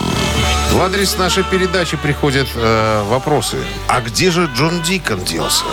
В 0.74 0.82
адрес 0.82 1.20
нашей 1.20 1.44
передачи 1.44 1.98
приходят 1.98 2.48
э, 2.56 3.04
вопросы. 3.04 3.58
А 3.88 4.02
где 4.02 4.32
же 4.32 4.50
Джон 4.56 4.82
Дикон 4.82 5.24
делся? 5.24 5.66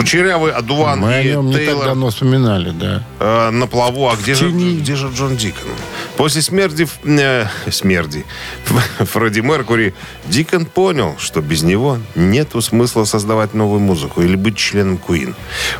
Кучерявый, 0.00 0.52
Адуван 0.52 1.00
Мы 1.00 1.14
о 1.14 1.20
и 1.20 1.28
нем 1.32 1.46
не 1.46 1.52
так 1.54 1.62
Тейлор 1.62 1.84
давно 1.84 2.08
вспоминали, 2.10 2.70
да. 2.70 3.02
э, 3.18 3.50
на 3.50 3.66
плаву. 3.66 4.08
А 4.08 4.16
где 4.16 4.34
же, 4.34 4.50
тени. 4.50 4.78
где 4.78 4.94
же 4.96 5.08
Джон 5.14 5.36
Дикон? 5.36 5.68
После 6.16 6.40
смерти, 6.42 6.88
э, 7.04 7.46
смерти 7.70 8.24
Фредди 8.98 9.40
Меркури 9.40 9.94
Дикон 10.26 10.64
понял, 10.66 11.16
что 11.18 11.40
без 11.42 11.62
него 11.62 11.98
нету 12.14 12.62
смысла 12.62 13.04
создавать 13.04 13.52
новую 13.54 13.80
музыку 13.80 14.22
или 14.22 14.36
быть 14.36 14.56
членом 14.56 14.96
Куин. 14.96 15.34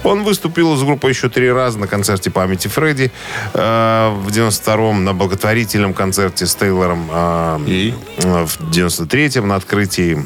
Он 0.05 0.23
выступил 0.23 0.77
с 0.77 0.83
группой 0.83 1.11
еще 1.13 1.29
три 1.29 1.51
раза 1.51 1.79
на 1.79 1.87
концерте 1.87 2.31
памяти 2.31 2.69
Фредди 2.69 3.11
э, 3.55 4.11
в 4.23 4.29
92-м, 4.29 5.05
на 5.05 5.15
благотворительном 5.15 5.95
концерте 5.95 6.47
с 6.47 6.55
Тейлором 6.55 7.09
э, 7.11 7.59
И? 7.67 7.95
э, 8.19 8.45
в 8.47 8.61
93-м 8.71 9.49
на 9.49 9.57
открытии 9.57 10.25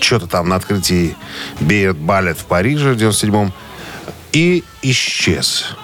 что-то 0.00 0.26
там 0.26 0.48
на 0.48 0.56
открытии 0.56 1.16
Бейерт 1.60 1.96
Балет 1.96 2.38
в 2.38 2.44
Париже 2.44 2.92
в 2.92 2.96
97-м 2.96 3.52
и 4.32 4.64
исчез. 4.82 5.76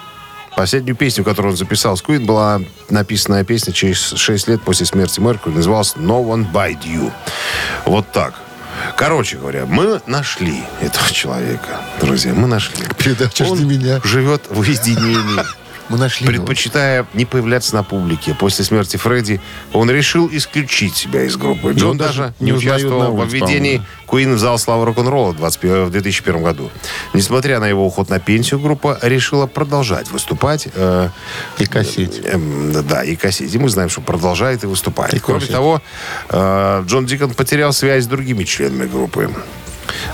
Последнюю 0.55 0.95
песню, 0.95 1.23
которую 1.23 1.53
он 1.53 1.57
записал 1.57 1.97
с 1.97 2.03
Queen, 2.03 2.25
была 2.25 2.61
написанная 2.89 3.43
песня 3.43 3.73
через 3.73 3.99
6 3.99 4.47
лет 4.47 4.61
после 4.61 4.85
смерти 4.85 5.19
Меркури. 5.19 5.55
Называлась 5.55 5.95
«No 5.95 6.23
One 6.23 6.51
Bite 6.51 6.83
You». 6.83 7.11
Вот 7.85 8.11
так. 8.11 8.35
Короче 8.95 9.37
говоря, 9.37 9.65
мы 9.65 10.01
нашли 10.05 10.63
этого 10.81 11.09
человека. 11.09 11.81
Друзья, 12.01 12.33
мы 12.33 12.47
нашли. 12.47 12.85
Передача 12.97 13.45
«Жди 13.45 13.65
меня». 13.65 13.99
живет 14.03 14.43
в 14.49 14.59
уединении. 14.59 15.62
Мы 15.93 15.99
нашли 15.99 16.25
его. 16.25 16.35
Предпочитая 16.35 17.05
не 17.13 17.25
появляться 17.25 17.75
на 17.75 17.83
публике. 17.83 18.33
После 18.33 18.65
смерти 18.65 18.97
Фредди 18.97 19.39
он 19.73 19.91
решил 19.91 20.27
исключить 20.31 20.95
себя 20.95 21.21
из 21.21 21.37
группы. 21.37 21.73
Да 21.73 21.85
он 21.85 21.91
он 21.91 21.97
даже 21.97 22.33
не 22.39 22.51
участвовал 22.51 23.13
улице, 23.13 23.35
введении 23.37 23.83
Куин 24.07 24.33
в 24.33 24.39
зал 24.39 24.57
славы 24.57 24.85
рок-н-ролла 24.85 25.33
в 25.33 25.37
21 25.37 25.85
в 25.85 25.91
2001 25.91 26.41
году. 26.41 26.71
Несмотря 27.13 27.59
на 27.59 27.67
его 27.67 27.85
уход 27.85 28.09
на 28.09 28.19
пенсию, 28.19 28.59
группа 28.59 28.97
решила 29.03 29.45
продолжать 29.45 30.09
выступать. 30.09 30.67
э, 30.73 31.09
И 31.59 31.65
косить. 31.67 32.21
Эм, 32.23 32.73
да, 32.87 33.03
и 33.03 33.15
косить. 33.15 33.53
И 33.53 33.59
мы 33.59 33.69
знаем, 33.69 33.89
что 33.89 34.01
продолжает 34.01 34.63
и 34.63 34.67
выступает. 34.67 35.13
И 35.13 35.19
Кроме 35.19 35.41
косит. 35.41 35.53
того, 35.53 35.79
э, 36.29 36.83
Джон 36.87 37.05
Дикон 37.05 37.35
потерял 37.35 37.71
связь 37.71 38.05
с 38.05 38.07
другими 38.07 38.43
членами 38.45 38.87
группы. 38.87 39.29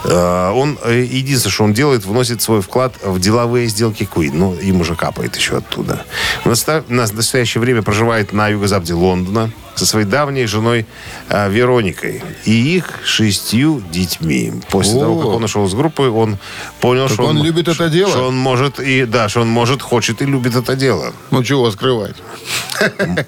Э, 0.05 0.51
Он, 0.53 0.77
э, 0.83 1.03
единственное, 1.09 1.51
что 1.53 1.63
он 1.63 1.73
делает, 1.73 2.05
вносит 2.05 2.41
свой 2.41 2.61
вклад 2.61 2.93
в 3.03 3.19
деловые 3.19 3.67
сделки 3.67 4.07
Queen. 4.11 4.31
Ну, 4.33 4.55
им 4.55 4.81
уже 4.81 4.95
капает 4.95 5.35
еще 5.35 5.57
оттуда. 5.57 6.05
В 6.43 6.49
настоящее 6.89 7.61
время 7.61 7.81
проживает 7.81 8.33
на 8.33 8.47
юго-западе 8.47 8.93
Лондона 8.93 9.51
со 9.75 9.85
своей 9.85 10.05
давней 10.05 10.45
женой 10.45 10.85
э, 11.29 11.49
Вероникой 11.49 12.21
и 12.45 12.51
их 12.77 12.99
шестью 13.05 13.81
детьми. 13.91 14.53
После 14.69 14.97
О. 14.97 15.01
того, 15.01 15.19
как 15.19 15.27
он 15.29 15.43
ушел 15.43 15.65
из 15.65 15.73
группы, 15.73 16.03
он 16.09 16.37
понял, 16.81 17.05
Так 17.07 17.13
что 17.13 17.25
он 17.25 17.41
любит 17.43 17.67
это 17.67 17.89
дело? 17.89 18.11
Что 18.11 18.27
он 18.27 18.37
может 18.37 18.79
и 18.79 19.05
да, 19.05 19.29
что 19.29 19.41
он 19.41 19.49
может, 19.49 19.81
хочет 19.81 20.21
и 20.21 20.25
любит 20.25 20.55
это 20.55 20.75
дело. 20.75 21.13
Ну, 21.31 21.43
чего 21.43 21.71
скрывать? 21.71 22.15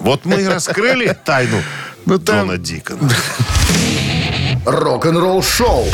Вот 0.00 0.24
мы 0.24 0.42
и 0.42 0.46
раскрыли 0.46 1.16
тайну 1.24 1.58
Ну, 2.06 2.18
там- 2.18 2.46
Джона 2.46 2.58
Дикона. 2.58 3.10
Рок-н-ролл-шоу 4.66 5.86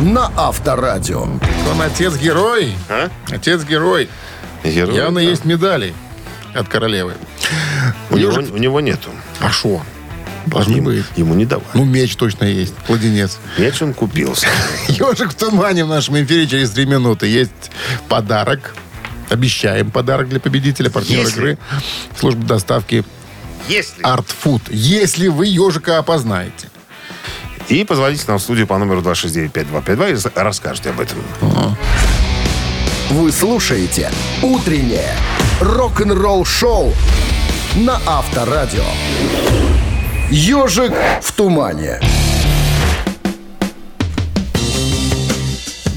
на 0.00 0.30
Авторадио. 0.36 1.22
Он 1.22 1.82
отец-герой. 1.82 2.74
А? 2.88 3.08
Отец-герой. 3.30 4.08
Герой, 4.64 4.94
Явно 4.96 5.20
да. 5.20 5.26
есть 5.26 5.44
медали 5.44 5.94
от 6.54 6.68
королевы. 6.68 7.14
У 8.10 8.16
него, 8.16 8.32
Ежик- 8.32 8.52
у 8.52 8.56
него 8.56 8.80
нету. 8.80 9.10
А 9.40 9.50
шо? 9.50 9.82
Должны 10.46 10.76
ему, 10.76 10.86
быть. 10.86 11.04
ему 11.16 11.34
не 11.34 11.44
давали. 11.44 11.66
Ну, 11.74 11.84
меч 11.84 12.16
точно 12.16 12.44
есть, 12.44 12.74
кладенец. 12.86 13.38
Меч 13.58 13.80
он 13.82 13.94
купился. 13.94 14.46
Ежик 14.88 15.30
в 15.32 15.34
тумане 15.34 15.84
в 15.84 15.88
нашем 15.88 16.22
эфире 16.22 16.46
через 16.46 16.70
три 16.70 16.86
минуты. 16.86 17.26
Есть 17.26 17.70
подарок. 18.08 18.74
Обещаем 19.28 19.90
подарок 19.90 20.28
для 20.28 20.38
победителя, 20.40 20.88
партнера 20.90 21.22
Если- 21.22 21.36
игры. 21.38 21.58
Служба 22.18 22.44
доставки 22.44 23.04
Если... 23.68 24.02
Food. 24.04 24.62
Если 24.70 25.26
вы 25.28 25.46
ежика 25.46 25.98
опознаете. 25.98 26.68
И 27.68 27.84
позвоните 27.84 28.24
нам 28.28 28.38
в 28.38 28.42
студию 28.42 28.66
по 28.66 28.78
номеру 28.78 29.00
269-5252 29.00 30.12
и 30.12 30.38
расскажете 30.38 30.90
об 30.90 31.00
этом. 31.00 31.18
Вы 33.10 33.32
слушаете 33.32 34.10
«Утреннее 34.42 35.12
рок-н-ролл-шоу» 35.60 36.92
на 37.76 38.00
Авторадио. 38.06 38.84
«Ежик 40.30 40.92
в 41.22 41.32
тумане». 41.32 42.00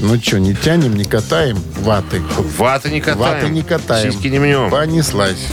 Ну 0.00 0.20
что, 0.20 0.40
не 0.40 0.54
тянем, 0.54 0.96
не 0.96 1.04
катаем 1.04 1.58
ваты. 1.80 2.22
Ваты 2.56 2.90
не 2.90 3.00
катаем. 3.00 3.18
Ваты 3.18 3.48
не 3.50 3.62
катаем. 3.62 4.12
Сиськи 4.12 4.28
не 4.28 4.38
мнем. 4.38 4.70
Понеслась. 4.70 5.46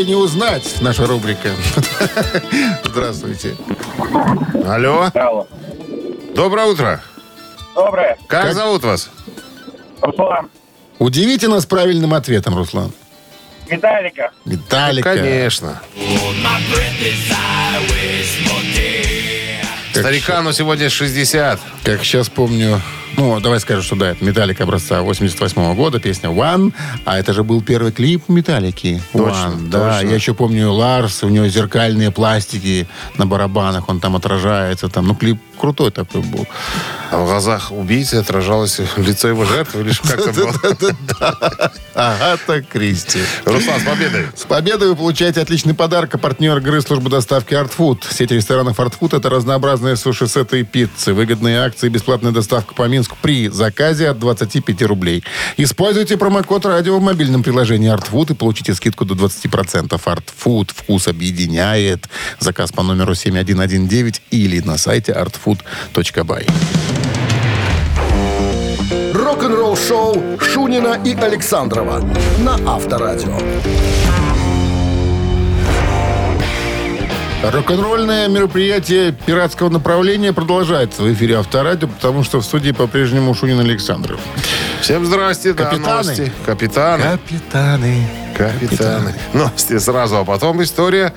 Такое 0.00 0.04
не 0.04 0.14
узнать? 0.14 0.76
Наша 0.80 1.06
рубрика. 1.06 1.50
Здравствуйте. 2.84 3.56
Алло. 4.66 5.10
Доброе 6.34 6.66
утро. 6.66 7.00
Доброе. 7.74 8.16
Как, 8.26 8.42
Как- 8.44 8.54
зовут 8.54 8.84
вас? 8.84 9.10
Руслан. 10.00 10.48
Удивите 10.98 11.48
нас 11.48 11.66
правильным 11.66 12.14
ответом, 12.14 12.56
Руслан. 12.56 12.92
Металлика. 13.70 14.30
Металлика. 14.44 15.14
Конечно. 15.14 15.80
Как 19.92 20.02
Старикану 20.02 20.52
сегодня 20.52 20.88
60. 20.88 21.60
Как 21.84 22.04
сейчас 22.04 22.28
помню, 22.28 22.80
ну, 23.16 23.40
давай 23.40 23.60
скажем, 23.60 23.82
что 23.82 23.96
да, 23.96 24.10
это 24.10 24.24
Металлика 24.24 24.64
образца 24.64 25.02
88 25.02 25.74
года, 25.74 26.00
песня 26.00 26.30
One, 26.30 26.72
а 27.04 27.18
это 27.18 27.32
же 27.32 27.44
был 27.44 27.62
первый 27.62 27.92
клип 27.92 28.28
Металлики. 28.28 29.02
Точно, 29.12 29.54
One, 29.54 29.68
да. 29.68 29.94
точно. 29.94 30.08
Я 30.08 30.14
еще 30.14 30.34
помню 30.34 30.72
Ларс, 30.72 31.22
у 31.22 31.28
него 31.28 31.46
зеркальные 31.46 32.10
пластики 32.10 32.86
на 33.16 33.26
барабанах, 33.26 33.88
он 33.88 34.00
там 34.00 34.16
отражается, 34.16 34.88
там, 34.88 35.06
ну, 35.06 35.14
клип 35.14 35.40
крутой 35.60 35.90
такой 35.90 36.22
был. 36.22 36.46
А 37.10 37.18
в 37.18 37.26
глазах 37.26 37.70
убийцы 37.72 38.14
отражалось 38.14 38.80
лицо 38.96 39.28
его 39.28 39.44
жертвы, 39.44 39.82
или 39.82 39.92
как 39.92 40.26
это 40.26 40.32
было? 40.32 41.72
Агата 41.94 42.62
Кристи. 42.62 43.20
Руслан, 43.44 43.80
с 43.80 43.84
победой. 43.84 44.26
С 44.34 44.44
победой 44.44 44.88
вы 44.88 44.96
получаете 44.96 45.40
отличный 45.40 45.74
подарок. 45.74 46.14
А 46.14 46.18
партнер 46.18 46.56
игры 46.58 46.80
службы 46.80 47.10
доставки 47.10 47.52
Art 47.52 47.70
Food. 47.76 48.04
Сеть 48.10 48.30
ресторанов 48.30 48.78
Art 48.78 48.94
Food– 48.98 49.16
это 49.18 49.28
разнообразные 49.28 49.96
суши-сеты 49.96 50.60
и 50.60 50.62
пиццы. 50.62 51.12
Выгодные 51.12 51.60
акции, 51.60 51.88
бесплатная 51.88 52.32
доставка 52.32 52.74
по 52.74 52.88
Минску 52.88 52.99
при 53.22 53.48
заказе 53.48 54.08
от 54.08 54.18
25 54.18 54.82
рублей. 54.82 55.22
Используйте 55.56 56.16
промокод 56.16 56.66
радио 56.66 56.98
в 56.98 57.02
мобильном 57.02 57.42
приложении 57.42 57.92
Art 57.92 58.10
Food 58.10 58.32
и 58.32 58.34
получите 58.34 58.74
скидку 58.74 59.04
до 59.04 59.14
20%. 59.14 59.88
Art 59.88 60.24
Food. 60.44 60.70
Вкус 60.74 61.08
объединяет. 61.08 62.08
Заказ 62.38 62.72
по 62.72 62.82
номеру 62.82 63.14
7119 63.14 64.22
или 64.30 64.60
на 64.60 64.78
сайте 64.78 65.12
artfood.by. 65.12 66.50
Рок-н-ролл-шоу 69.14 70.38
Шунина 70.40 71.00
и 71.04 71.14
Александрова 71.14 72.00
на 72.38 72.54
Авторадио. 72.66 74.19
Рок-н-ролльное 77.42 78.28
мероприятие 78.28 79.12
пиратского 79.12 79.70
направления 79.70 80.32
продолжается 80.34 81.02
в 81.02 81.12
эфире 81.12 81.38
Авторадио, 81.38 81.88
потому 81.88 82.22
что 82.22 82.40
в 82.40 82.44
студии 82.44 82.72
по-прежнему 82.72 83.34
Шунин 83.34 83.60
Александров. 83.60 84.20
Всем 84.82 85.06
здрасте. 85.06 85.54
да, 85.54 85.64
Капитаны. 85.64 86.02
новости. 86.02 86.32
Капитаны. 86.44 87.02
Капитаны. 87.02 88.06
Капитаны. 88.36 89.14
Новости 89.32 89.78
сразу, 89.78 90.16
а 90.18 90.24
потом 90.24 90.62
история 90.62 91.14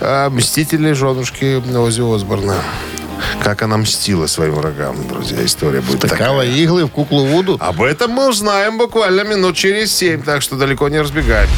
э, 0.00 0.28
мстителей 0.30 0.94
женушки 0.94 1.62
Ози 1.76 2.00
Осборна. 2.14 2.56
Как 3.42 3.60
она 3.62 3.76
мстила 3.76 4.26
своим 4.26 4.54
врагам, 4.54 4.96
друзья. 5.08 5.44
История 5.44 5.80
будет 5.82 5.98
Втыкала 5.98 6.42
такая. 6.42 6.56
иглы 6.56 6.86
в 6.86 6.90
куклу 6.90 7.26
Вуду. 7.26 7.58
Об 7.60 7.82
этом 7.82 8.12
мы 8.12 8.30
узнаем 8.30 8.78
буквально 8.78 9.24
минут 9.24 9.56
через 9.56 9.94
семь, 9.94 10.22
так 10.22 10.40
что 10.40 10.56
далеко 10.56 10.88
не 10.88 11.00
разбегать. 11.00 11.48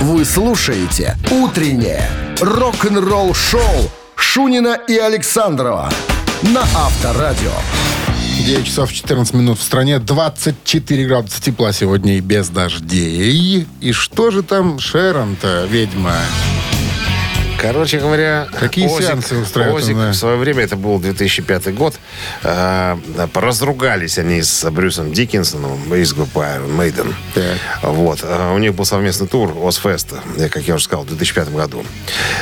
Вы 0.00 0.24
слушаете 0.24 1.16
«Утреннее 1.30 2.08
рок-н-ролл-шоу» 2.42 3.90
Шунина 4.16 4.76
и 4.88 4.96
Александрова 4.98 5.88
на 6.42 6.62
Авторадио. 6.74 7.52
9 8.44 8.66
часов 8.66 8.92
14 8.92 9.34
минут 9.34 9.58
в 9.58 9.62
стране, 9.62 10.00
24 10.00 11.06
градуса 11.06 11.40
тепла 11.40 11.72
сегодня 11.72 12.16
и 12.16 12.20
без 12.20 12.48
дождей. 12.48 13.68
И 13.80 13.92
что 13.92 14.32
же 14.32 14.42
там 14.42 14.80
Шерон-то, 14.80 15.66
ведьма? 15.66 16.16
Короче 17.60 17.98
говоря, 18.00 18.48
Какие 18.58 18.88
сеансы 18.88 19.36
устраивают 19.36 19.84
Озик 19.84 19.94
она? 19.96 20.10
в 20.10 20.14
свое 20.16 20.36
время, 20.36 20.64
это 20.64 20.74
был 20.76 20.98
2005 20.98 21.72
год, 21.74 21.94
э, 22.42 22.96
разругались 23.34 24.18
они 24.18 24.42
с 24.42 24.68
Брюсом 24.70 25.12
Диккенсоном 25.12 25.94
из 25.94 26.12
группы 26.12 26.40
Iron 26.40 26.76
Maiden. 26.76 27.14
Так. 27.34 27.58
Вот. 27.82 28.20
э, 28.22 28.52
У 28.54 28.58
них 28.58 28.74
был 28.74 28.84
совместный 28.84 29.28
тур 29.28 29.54
Озфеста, 29.64 30.20
как 30.50 30.62
я 30.64 30.74
уже 30.74 30.84
сказал, 30.84 31.04
в 31.04 31.08
2005 31.08 31.50
году. 31.52 31.84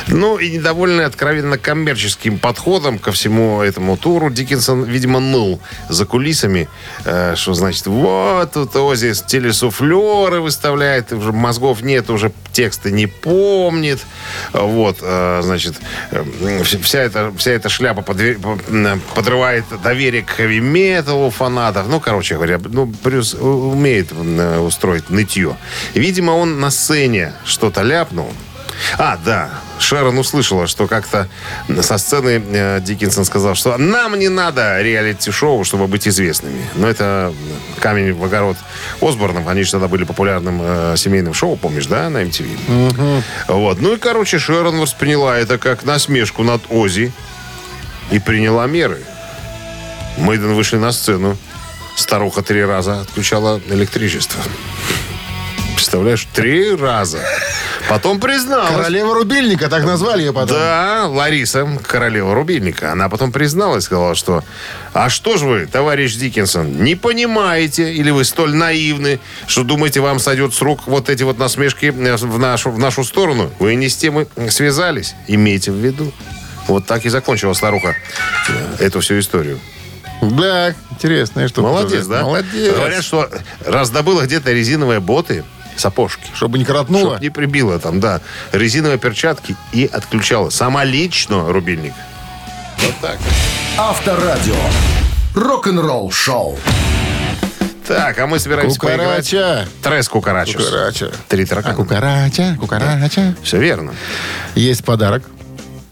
Ну 0.07 0.37
и 0.39 0.49
недовольный 0.51 1.05
откровенно 1.05 1.59
коммерческим 1.59 2.39
подходом 2.39 2.97
ко 2.97 3.11
всему 3.11 3.61
этому 3.61 3.97
туру, 3.97 4.31
Диккенсон, 4.31 4.85
видимо, 4.85 5.19
ныл 5.19 5.59
за 5.87 6.05
кулисами, 6.05 6.67
э, 7.05 7.35
что 7.35 7.53
значит, 7.53 7.85
вот 7.85 8.53
тут 8.53 8.75
Ози 8.75 9.13
телесуфлеры 9.27 10.41
выставляет, 10.41 11.13
уже 11.13 11.31
мозгов 11.31 11.81
нет, 11.81 12.09
уже 12.09 12.31
тексты 12.53 12.91
не 12.91 13.05
помнит. 13.05 13.99
Вот, 14.53 15.00
значит, 15.41 15.75
э, 16.11 16.23
вс- 16.61 16.81
вся 16.81 16.99
эта, 16.99 17.31
вся 17.37 17.51
эта 17.51 17.69
шляпа 17.69 18.01
подрывает 18.01 19.65
доверие 19.83 20.21
к 20.23 20.29
хэви-металу 20.31 21.29
фанатов. 21.31 21.87
Ну, 21.87 21.99
короче 21.99 22.35
говоря, 22.35 22.59
ну, 22.63 22.85
Брюс 23.03 23.33
умеет 23.33 24.11
м, 24.11 24.61
устроить 24.63 25.09
нытье. 25.09 25.55
Видимо, 25.93 26.31
он 26.31 26.59
на 26.59 26.71
сцене 26.71 27.33
что-то 27.45 27.81
ляпнул. 27.83 28.31
А, 28.97 29.17
да, 29.23 29.49
Шерон 29.79 30.17
услышала, 30.17 30.67
что 30.67 30.87
как-то 30.87 31.27
со 31.81 31.97
сцены 31.97 32.41
э, 32.45 32.79
Диккенсон 32.81 33.25
сказал, 33.25 33.55
что 33.55 33.77
нам 33.77 34.17
не 34.17 34.29
надо 34.29 34.81
реалити-шоу, 34.81 35.63
чтобы 35.63 35.87
быть 35.87 36.07
известными. 36.07 36.63
Но 36.75 36.87
это 36.87 37.33
камень 37.79 38.13
в 38.13 38.23
огород 38.23 38.57
Осборнов. 39.01 39.47
Они 39.47 39.63
же 39.63 39.71
тогда 39.71 39.87
были 39.87 40.03
популярным 40.03 40.59
э, 40.61 40.93
семейным 40.97 41.33
шоу, 41.33 41.55
помнишь, 41.55 41.87
да, 41.87 42.09
на 42.09 42.23
MTV? 42.23 43.23
Вот. 43.47 43.81
Ну 43.81 43.95
и, 43.95 43.97
короче, 43.97 44.39
Шерон 44.39 44.79
восприняла 44.79 45.37
это 45.37 45.57
как 45.57 45.83
насмешку 45.83 46.43
над 46.43 46.61
Ози 46.69 47.11
и 48.11 48.19
приняла 48.19 48.67
меры. 48.67 48.99
Мейден 50.17 50.53
вышли 50.53 50.77
на 50.77 50.91
сцену. 50.91 51.37
Старуха 51.95 52.41
три 52.41 52.63
раза 52.63 53.01
отключала 53.01 53.61
электричество. 53.69 54.41
Представляешь, 55.81 56.27
три 56.31 56.75
раза. 56.75 57.17
Потом 57.89 58.19
призналась. 58.19 58.75
Королева 58.75 59.15
рубильника, 59.15 59.67
так 59.67 59.83
назвали 59.83 60.21
ее 60.21 60.31
потом. 60.31 60.55
Да, 60.55 61.07
Лариса, 61.07 61.67
королева 61.87 62.35
рубильника. 62.35 62.91
Она 62.91 63.09
потом 63.09 63.31
призналась, 63.31 63.85
сказала, 63.85 64.13
что 64.13 64.43
«А 64.93 65.09
что 65.09 65.37
ж 65.37 65.41
вы, 65.41 65.65
товарищ 65.65 66.13
Диккенсон, 66.17 66.83
не 66.83 66.93
понимаете 66.93 67.91
или 67.91 68.11
вы 68.11 68.25
столь 68.25 68.53
наивны, 68.53 69.19
что 69.47 69.63
думаете, 69.63 70.01
вам 70.01 70.19
сойдет 70.19 70.53
с 70.53 70.61
рук 70.61 70.81
вот 70.85 71.09
эти 71.09 71.23
вот 71.23 71.39
насмешки 71.39 71.87
э, 71.87 72.15
в 72.15 72.37
нашу, 72.37 72.69
в 72.69 72.77
нашу 72.77 73.03
сторону? 73.03 73.49
Вы 73.57 73.73
не 73.73 73.89
с 73.89 73.97
тем 73.97 74.19
и 74.21 74.49
связались. 74.49 75.15
Имейте 75.27 75.71
в 75.71 75.75
виду». 75.77 76.13
Вот 76.67 76.85
так 76.85 77.05
и 77.07 77.09
закончила 77.09 77.53
старуха 77.53 77.95
э, 78.49 78.85
эту 78.85 78.99
всю 78.99 79.17
историю. 79.17 79.59
Да, 80.21 80.75
интересная 80.91 81.47
штука. 81.47 81.69
Молодец, 81.69 82.05
тоже. 82.05 82.09
да? 82.09 82.21
Молодец. 82.21 82.75
Говорят, 82.75 83.03
что 83.03 83.27
раздобыла 83.65 84.21
где-то 84.21 84.51
резиновые 84.51 84.99
боты, 84.99 85.43
сапожки. 85.77 86.23
Чтобы 86.33 86.57
не 86.57 86.65
коротнуло. 86.65 87.11
Чтоб 87.11 87.21
не 87.21 87.29
прибило 87.29 87.79
там, 87.79 87.99
да. 87.99 88.21
Резиновые 88.51 88.97
перчатки 88.99 89.55
и 89.71 89.89
отключала. 89.91 90.49
Сама 90.49 90.83
лично 90.83 91.51
рубильник. 91.51 91.93
Вот 92.79 92.95
так. 93.01 93.17
Авторадио. 93.77 94.55
рок-н-ролл 95.35 96.11
шоу. 96.11 96.57
Так, 97.87 98.19
а 98.19 98.27
мы 98.27 98.39
собираемся 98.39 98.79
поиграть. 98.79 99.29
Кукарача. 99.29 99.67
Трес 99.83 100.07
Кукарачус. 100.07 100.65
Кукарача. 100.65 101.11
Три 101.27 101.43
А 101.43 101.47
таракана. 101.47 101.75
кукарача, 101.75 102.55
кукарача. 102.59 103.35
Все 103.43 103.57
верно. 103.57 103.93
Есть 104.55 104.85
подарок. 104.85 105.23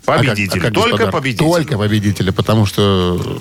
А 0.10 0.18
как- 0.24 0.38
а 0.58 0.60
как 0.60 0.74
Только 0.74 0.92
подарка? 0.92 1.12
победитель. 1.12 1.46
Только 1.46 1.78
победители, 1.78 2.30
потому 2.32 2.66
что... 2.66 3.40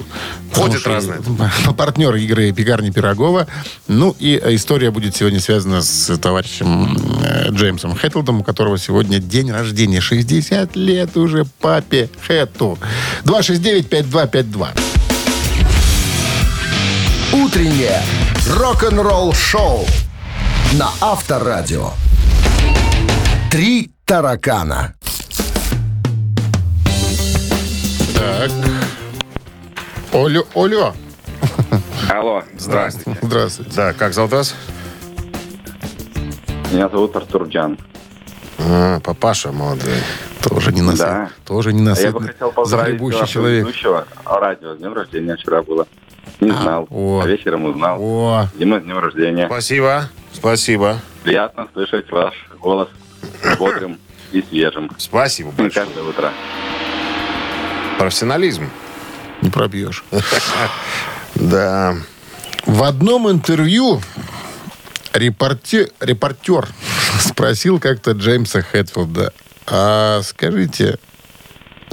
Ходят 0.52 0.82
потому 0.82 0.94
разные. 0.94 1.20
что 1.62 1.72
Партнер 1.76 2.14
игры 2.16 2.52
«Пекарни 2.52 2.90
Пирогова». 2.90 3.46
Ну 3.86 4.14
и 4.18 4.40
история 4.54 4.90
будет 4.90 5.16
сегодня 5.16 5.40
связана 5.40 5.82
с 5.82 6.16
товарищем 6.18 6.96
э, 7.22 7.50
Джеймсом 7.50 7.94
Хэтлдом, 7.96 8.40
у 8.40 8.44
которого 8.44 8.78
сегодня 8.78 9.18
день 9.18 9.50
рождения. 9.50 10.00
60 10.00 10.76
лет 10.76 11.16
уже 11.16 11.44
папе 11.60 12.08
Хэту. 12.26 12.78
269-5252. 13.24 14.68
Утреннее 17.32 18.02
рок-н-ролл 18.56 19.32
шоу 19.34 19.86
на 20.72 20.90
Авторадио. 21.00 21.90
Три 23.50 23.90
таракана. 24.04 24.94
Так. 28.18 28.50
Олю, 30.12 30.44
Олю. 30.54 30.92
Алло, 32.10 32.42
Здравствуйте. 32.56 33.18
Здравствуйте. 33.22 33.72
Да, 33.76 33.92
как 33.92 34.12
зовут 34.14 34.32
вас? 34.32 34.54
меня 36.72 36.88
зовут 36.88 37.14
Артур 37.16 37.44
Джан. 37.48 37.78
А, 38.58 39.00
папаша 39.00 39.52
молодой. 39.52 39.94
Тоже 40.42 40.72
не 40.72 40.82
насыт. 40.82 40.98
Да. 41.06 41.30
Тоже 41.46 41.72
не 41.72 41.80
насыт. 41.82 42.06
я 42.06 42.12
бы 42.12 42.22
хотел 42.26 42.52
поздравить 42.52 42.98
человек. 43.28 43.66
ведущего 43.66 44.06
радио. 44.24 44.74
С 44.74 44.78
днем 44.78 44.92
рождения 44.94 45.36
вчера 45.36 45.62
было. 45.62 45.86
Не 46.40 46.50
А, 46.50 46.54
знал. 46.62 46.86
вот. 46.90 47.24
А 47.24 47.28
вечером 47.28 47.64
узнал. 47.64 47.98
О, 48.00 48.46
Дима, 48.54 48.80
с 48.80 48.82
днем 48.82 48.98
рождения. 48.98 49.46
Спасибо. 49.46 50.08
Спасибо. 50.32 50.98
Приятно 51.24 51.68
слышать 51.72 52.10
ваш 52.10 52.34
голос 52.60 52.88
бодрым 53.58 53.98
и 54.32 54.42
свежим. 54.42 54.90
Спасибо 54.98 55.50
большое. 55.52 55.86
Каждое 55.86 56.04
утро. 56.04 56.32
Профессионализм. 57.98 58.70
не 59.42 59.50
пробьешь. 59.50 60.04
Да. 61.34 61.94
В 62.66 62.82
одном 62.82 63.30
интервью 63.30 64.00
репорте- 65.12 65.92
репортер 66.00 66.66
спросил 67.20 67.78
как-то 67.78 68.12
Джеймса 68.12 68.62
Хэтфилда, 68.62 69.32
а 69.66 70.20
скажите, 70.22 70.98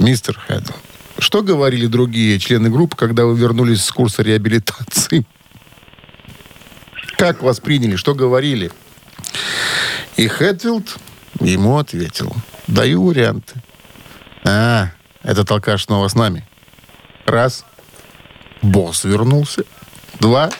мистер 0.00 0.36
Хэтфилд, 0.48 0.74
что 1.18 1.42
говорили 1.42 1.86
другие 1.86 2.40
члены 2.40 2.70
группы, 2.70 2.96
когда 2.96 3.24
вы 3.26 3.38
вернулись 3.38 3.84
с 3.84 3.90
курса 3.92 4.22
реабилитации? 4.22 5.24
Как 7.18 7.42
восприняли, 7.42 7.94
что 7.96 8.14
говорили? 8.14 8.72
И 10.16 10.26
Хэтфилд 10.26 10.96
ему 11.40 11.78
ответил, 11.78 12.34
даю 12.66 13.04
варианты. 13.04 13.62
А, 14.44 14.90
этот 15.26 15.50
алкаш 15.50 15.84
снова 15.84 16.08
с 16.08 16.14
нами. 16.14 16.44
Раз. 17.26 17.64
Босс 18.62 19.04
вернулся. 19.04 19.64
Два. 20.20 20.50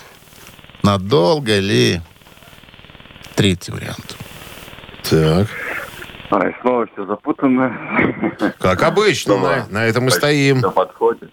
Надолго 0.82 1.58
ли? 1.58 2.00
Третий 3.34 3.72
вариант. 3.72 4.16
Так. 5.08 5.46
Ай, 6.30 6.56
снова 6.60 6.86
все 6.92 7.06
запутанно. 7.06 7.72
Как 8.58 8.82
обычно, 8.82 9.36
на, 9.38 9.66
на 9.70 9.84
этом 9.84 10.04
мы 10.04 10.10
стоим. 10.10 10.58
Все 10.58 10.70
подходит. 10.72 11.30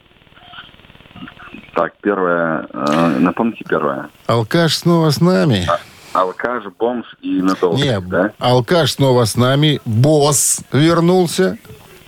Так, 1.75 1.93
первое. 2.01 2.67
э, 2.71 3.07
напомните 3.19 3.63
первое. 3.67 4.09
Алкаш 4.27 4.77
снова 4.77 5.09
с 5.09 5.19
нами. 5.19 5.67
Алкаш, 6.13 6.65
бомж 6.77 7.07
и 7.21 7.41
надолго. 7.41 7.77
Не, 7.77 7.99
да? 7.99 8.31
алкаш 8.37 8.91
снова 8.93 9.25
с 9.25 9.35
нами. 9.35 9.81
Босс 9.85 10.61
вернулся. 10.71 11.57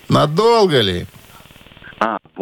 Надолго 0.08 0.82
ли? 0.82 1.08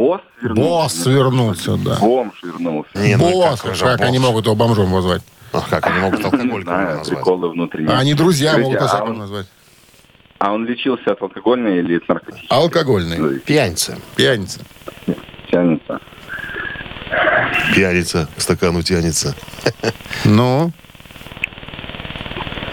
А, 0.04 0.18
босс 0.18 0.22
вернулся. 0.41 0.70
Босс 0.70 1.06
вернулся, 1.06 1.78
да. 1.78 1.97
Бомж 1.99 2.43
вернулся. 2.43 2.89
Не, 2.95 3.16
ну 3.18 3.32
Босс. 3.32 3.62
как 3.62 3.72
Как, 3.72 3.76
же 3.76 3.86
они 4.06 4.18
босс? 4.18 4.28
могут 4.28 4.45
его 4.45 4.56
бомжом 4.56 4.91
назвать? 4.91 5.22
А 5.51 5.62
как 5.70 5.86
они 5.88 5.99
могут 5.99 6.20
Не 6.20 6.26
алкоголь 6.26 6.64
знаю, 6.64 6.88
назвать? 6.97 7.08
приколы 7.10 7.49
внутренние. 7.49 7.95
А 7.95 7.99
они 7.99 8.14
друзья 8.14 8.51
Скажите, 8.51 8.70
могут 8.72 8.82
а 8.82 8.86
косяком 8.91 9.10
он- 9.12 9.18
назвать. 9.20 9.47
А 10.39 10.51
он 10.51 10.66
лечился 10.66 11.12
от 11.12 11.22
алкогольной 11.22 11.80
или 11.80 11.97
от 11.97 12.08
наркотической? 12.10 12.47
Алкогольный. 12.58 13.39
Пьяница. 13.39 13.97
Пьяница. 14.16 14.60
Тянется. 15.49 15.99
Пьяница 17.74 18.28
к 18.36 18.41
стакану 18.41 18.82
тянется. 18.82 19.36
Ну, 20.26 20.72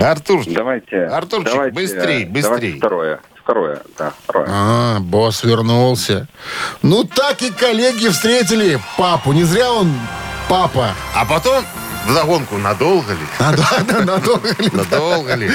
Артур, 0.01 0.43
Давайте. 0.47 1.05
Артурчик, 1.05 1.53
давайте, 1.53 1.75
быстрей, 1.75 2.25
давайте 2.25 2.29
быстрей. 2.31 2.79
второе. 2.79 3.21
Второе, 3.51 3.83
да, 3.99 4.13
второе. 4.23 4.47
а, 4.49 5.01
босс 5.01 5.43
вернулся. 5.43 6.29
Ну, 6.83 7.03
так 7.03 7.43
и 7.43 7.51
коллеги 7.51 8.07
встретили 8.07 8.79
папу. 8.97 9.33
Не 9.33 9.43
зря 9.43 9.73
он 9.73 9.93
папа. 10.49 10.95
а 11.17 11.25
потом 11.25 11.65
вдогонку, 12.07 12.57
надолго 12.59 13.13
ли? 13.13 13.19
Надо- 13.39 14.05
надолго 14.05 14.49
ли? 14.59 14.71
Надолго 14.73 15.35
ли? 15.35 15.51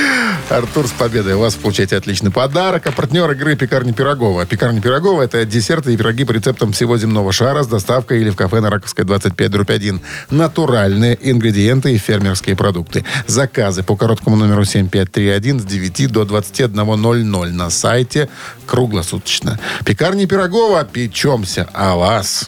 Артур, 0.50 0.88
с 0.88 0.92
победой. 0.92 1.34
У 1.34 1.40
вас 1.40 1.56
получаете 1.56 1.98
отличный 1.98 2.32
подарок. 2.32 2.88
А 2.88 2.92
партнер 2.92 3.30
игры 3.32 3.56
«Пекарни 3.56 3.92
Пирогова». 3.92 4.46
«Пекарни 4.46 4.80
Пирогова»— 4.80 5.22
это 5.24 5.46
десерты 5.46 5.94
и 5.94 5.98
пироги 5.98 6.24
по 6.26 6.32
рецептам 6.32 6.72
всего 6.72 6.98
земного 6.98 7.32
шара 7.32 7.64
с 7.64 7.68
доставкой 7.68 8.22
или 8.22 8.30
в 8.30 8.36
кафе 8.36 8.62
на 8.62 8.70
Раковской 8.70 9.06
25, 9.06 9.52
дробь 9.52 9.70
1. 9.70 10.02
Натуральные 10.30 11.18
ингредиенты 11.22 11.94
и 11.94 11.98
фермерские 11.98 12.56
продукты. 12.56 13.06
Заказы 13.28 13.84
по 13.84 13.96
короткому 13.96 14.36
номеру 14.36 14.66
7531 14.66 15.62
с 15.62 15.64
9 15.64 16.12
до 16.12 16.24
21.00 16.24 17.52
на 17.52 17.70
сайте 17.70 18.30
круглосуточно. 18.66 19.60
«Пекарни 19.86 20.26
Пирогова». 20.26 20.84
Печемся 20.86 21.68
о 21.74 21.96
вас. 21.96 22.48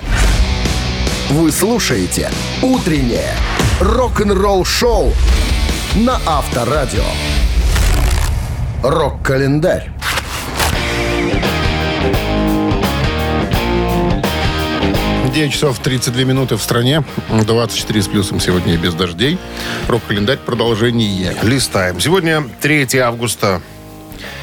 Вы 1.30 1.52
слушаете 1.52 2.32
«Утреннее 2.62 3.34
рок-н-ролл-шоу» 3.80 5.14
на 5.96 6.20
Авторадио. 6.26 7.04
Рок-календарь. 8.84 9.90
Девять 15.34 15.54
часов 15.54 15.78
32 15.80 16.24
минуты 16.24 16.56
в 16.56 16.62
стране. 16.62 17.04
24 17.30 18.02
с 18.02 18.08
плюсом 18.08 18.40
сегодня 18.40 18.74
и 18.74 18.78
без 18.78 18.96
дождей. 18.96 19.38
Рок-календарь 19.88 20.38
продолжение. 20.38 21.36
Листаем. 21.44 22.00
Сегодня 22.00 22.44
3 22.62 22.98
августа. 22.98 23.62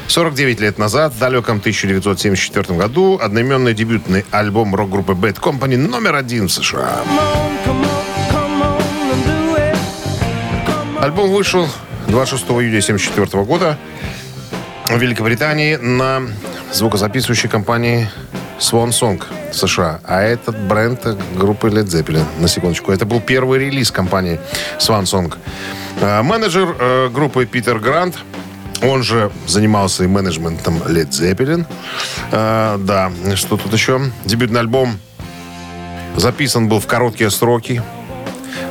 49 0.07 0.59
лет 0.59 0.77
назад, 0.77 1.13
в 1.13 1.19
далеком 1.19 1.57
1974 1.57 2.77
году, 2.77 3.19
одноименный 3.21 3.73
дебютный 3.73 4.23
альбом 4.31 4.75
рок-группы 4.75 5.13
Bad 5.13 5.39
Company 5.41 5.77
номер 5.77 6.15
один 6.15 6.47
в 6.47 6.51
США. 6.51 7.03
Альбом 11.05 11.29
вышел 11.29 11.67
26 12.07 12.45
июня 12.45 12.79
1974 12.79 13.43
года 13.43 13.77
в 14.87 14.97
Великобритании 14.97 15.75
на 15.75 16.23
звукозаписывающей 16.73 17.47
компании 17.47 18.09
Swan 18.57 18.89
Song 18.89 19.21
США. 19.53 19.99
А 20.03 20.23
этот 20.23 20.57
бренд 20.57 21.05
группы 21.35 21.67
Led 21.67 21.85
Zeppelin, 21.85 22.25
на 22.39 22.47
секундочку. 22.47 22.91
Это 22.91 23.05
был 23.05 23.21
первый 23.21 23.59
релиз 23.59 23.91
компании 23.91 24.39
Swan 24.79 25.03
Song. 25.03 25.31
А, 26.01 26.23
Менеджер 26.23 26.75
э, 26.79 27.09
группы 27.09 27.45
Питер 27.45 27.77
Грант, 27.77 28.17
он 28.81 29.03
же 29.03 29.31
занимался 29.45 30.05
и 30.05 30.07
менеджментом 30.07 30.77
Led 30.77 31.11
Zeppelin. 31.11 31.67
А, 32.31 32.79
да, 32.79 33.11
что 33.35 33.57
тут 33.57 33.71
еще? 33.71 34.01
Дебютный 34.23 34.59
альбом 34.59 34.97
записан 36.15 36.67
был 36.67 36.79
в 36.79 36.87
короткие 36.87 37.29
сроки. 37.29 37.83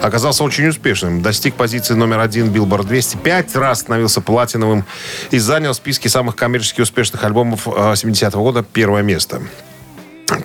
Оказался 0.05 0.44
очень 0.44 0.66
успешным. 0.66 1.22
Достиг 1.22 1.55
позиции 1.55 1.94
номер 1.94 2.20
один 2.20 2.52
Billboard 2.52 2.84
200. 2.84 3.16
Пять 3.16 3.57
раз 3.57 3.80
становился 3.80 4.20
платиновым 4.20 4.84
и 5.30 5.38
занял 5.38 5.72
в 5.72 5.76
списке 5.76 6.11
самых 6.11 6.36
коммерчески 6.36 6.82
успешных 6.82 7.24
альбомов 7.24 7.66
э, 7.66 7.70
70-го 7.70 8.42
года 8.42 8.62
первое 8.62 9.02
место. 9.02 9.40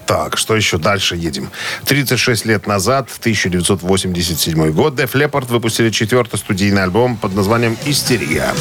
Так, 0.06 0.38
что 0.38 0.56
еще? 0.56 0.78
Дальше 0.78 1.18
едем. 1.18 1.50
36 1.84 2.46
лет 2.46 2.68
назад, 2.68 3.10
в 3.10 3.20
1987 3.20 4.72
год, 4.72 4.98
Def 4.98 5.12
Leppard 5.12 5.48
выпустили 5.48 5.90
четвертый 5.90 6.38
студийный 6.38 6.84
альбом 6.84 7.18
под 7.18 7.36
названием 7.36 7.78
«Истерия». 7.86 8.54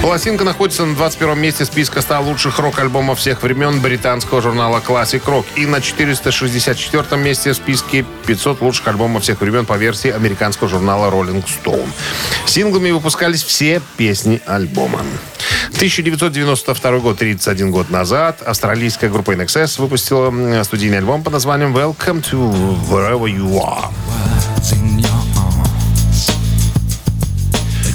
Пластинка 0.00 0.44
находится 0.44 0.84
на 0.84 0.94
21 0.94 1.38
месте 1.38 1.64
списка 1.64 2.00
100 2.00 2.22
лучших 2.22 2.58
рок-альбомов 2.60 3.18
всех 3.18 3.42
времен 3.42 3.80
британского 3.80 4.40
журнала 4.40 4.80
Classic 4.86 5.22
Rock 5.24 5.44
и 5.56 5.66
на 5.66 5.80
464 5.80 7.20
месте 7.20 7.52
в 7.52 7.56
списке 7.56 8.04
500 8.26 8.60
лучших 8.60 8.86
альбомов 8.86 9.24
всех 9.24 9.40
времен 9.40 9.66
по 9.66 9.76
версии 9.76 10.10
американского 10.10 10.68
журнала 10.68 11.10
Rolling 11.10 11.44
Stone. 11.44 11.88
Синглами 12.46 12.92
выпускались 12.92 13.42
все 13.42 13.82
песни 13.96 14.40
альбома. 14.46 15.00
1992 15.74 16.98
год, 16.98 17.18
31 17.18 17.70
год 17.72 17.90
назад, 17.90 18.40
австралийская 18.42 19.10
группа 19.10 19.32
NXS 19.32 19.80
выпустила 19.80 20.62
студийный 20.62 20.98
альбом 20.98 21.24
под 21.24 21.32
названием 21.32 21.76
Welcome 21.76 22.22
to 22.22 22.78
Wherever 22.88 23.26
You 23.26 23.60
Are. 23.60 23.88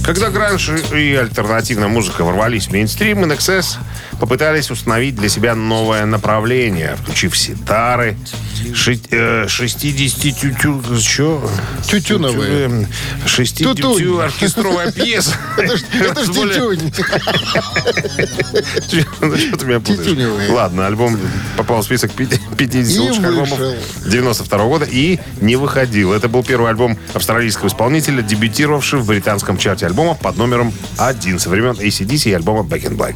Когда 0.04 0.30
гранж 0.30 0.70
и 0.70 1.16
альтернативная 1.16 1.88
музыка 1.88 2.26
ворвались 2.26 2.68
в 2.68 2.72
мейнстрим, 2.72 3.24
NXS 3.24 3.78
попытались 4.20 4.72
установить 4.72 5.16
для 5.16 5.30
себя 5.30 5.56
новое 5.56 6.06
направление, 6.06 6.96
включив 7.02 7.38
ситары, 7.38 8.16
ши- 8.74 9.00
э, 9.12 9.48
60 9.48 10.36
тютю... 10.40 10.82
Чё? 11.02 11.42
Тютюновые. 11.88 12.88
6 13.26 13.58
Тутунь. 13.64 13.98
тютю 13.98 14.20
оркестровая 14.20 14.92
пьеса. 14.94 15.36
Это 15.58 15.78
ж 15.78 15.82
тютюнь. 16.28 16.94
Что 18.88 19.58
ты 19.58 19.66
меня 19.66 19.80
путаешь? 19.80 20.50
Ладно, 20.50 20.88
альбом 20.88 21.18
попал 21.58 21.82
в 21.82 21.86
список 21.86 22.12
пяти- 22.12 22.40
50 22.58 22.96
И 22.96 23.00
лучших 23.00 23.26
альбомов 23.26 23.50
вышел. 23.58 23.76
92 24.08 24.66
года 24.66 24.86
и 24.90 25.20
не 25.42 25.56
выходил. 25.56 26.14
Это 26.14 26.28
был 26.30 26.44
первый 26.44 26.70
альбом 26.70 26.98
австралийского 27.14 27.68
исполнителя, 27.68 28.22
дебютировавший 28.22 29.00
в 29.00 29.06
британском 29.06 29.58
чарте 29.58 29.86
альбомов 29.86 30.20
под 30.20 30.38
номером 30.38 30.74
один 30.98 31.40
со 31.40 31.50
времен 31.50 31.72
ACDC 31.74 32.30
и 32.30 32.34
альбома 32.34 32.62
Back 32.62 32.84
in 32.90 32.96
Black. 32.98 33.16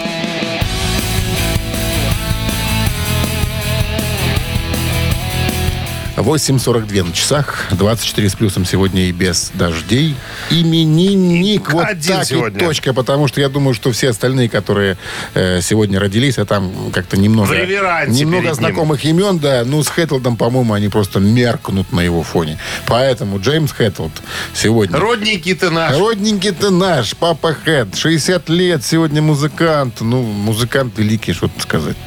8.42 6.21 7.03
на 7.03 7.13
часах, 7.13 7.67
24 7.71 8.29
с 8.29 8.35
плюсом 8.35 8.65
сегодня 8.65 9.07
и 9.07 9.11
без 9.11 9.51
дождей. 9.53 10.15
Именинник. 10.49 11.71
Вот 11.71 11.85
Один 11.85 12.17
так 12.17 12.25
сегодня. 12.25 12.57
и 12.57 12.59
точка, 12.59 12.93
потому 12.93 13.27
что 13.27 13.41
я 13.41 13.49
думаю, 13.49 13.73
что 13.73 13.91
все 13.91 14.09
остальные, 14.09 14.49
которые 14.49 14.97
э, 15.33 15.61
сегодня 15.61 15.99
родились, 15.99 16.37
а 16.37 16.45
там 16.45 16.91
как-то 16.91 17.17
немного, 17.17 17.53
немного 17.55 18.07
перед 18.07 18.43
ним. 18.43 18.53
знакомых 18.53 19.03
имен, 19.05 19.39
да, 19.39 19.63
ну 19.65 19.83
с 19.83 19.87
Хэтлдом, 19.87 20.37
по-моему, 20.37 20.73
они 20.73 20.89
просто 20.89 21.19
меркнут 21.19 21.91
на 21.91 22.01
его 22.01 22.23
фоне. 22.23 22.57
Поэтому 22.85 23.39
Джеймс 23.39 23.71
Хэтлд 23.71 24.11
сегодня... 24.53 24.97
Родненький 24.97 25.55
ты 25.55 25.69
наш. 25.69 25.97
Родненький 25.97 26.51
ты 26.51 26.69
наш, 26.69 27.15
папа 27.15 27.53
Хэт. 27.53 27.95
60 27.95 28.49
лет, 28.49 28.83
сегодня 28.85 29.21
музыкант. 29.21 30.01
Ну, 30.01 30.21
музыкант 30.21 30.97
великий, 30.97 31.33
что 31.33 31.47
тут 31.47 31.61
сказать. 31.61 31.97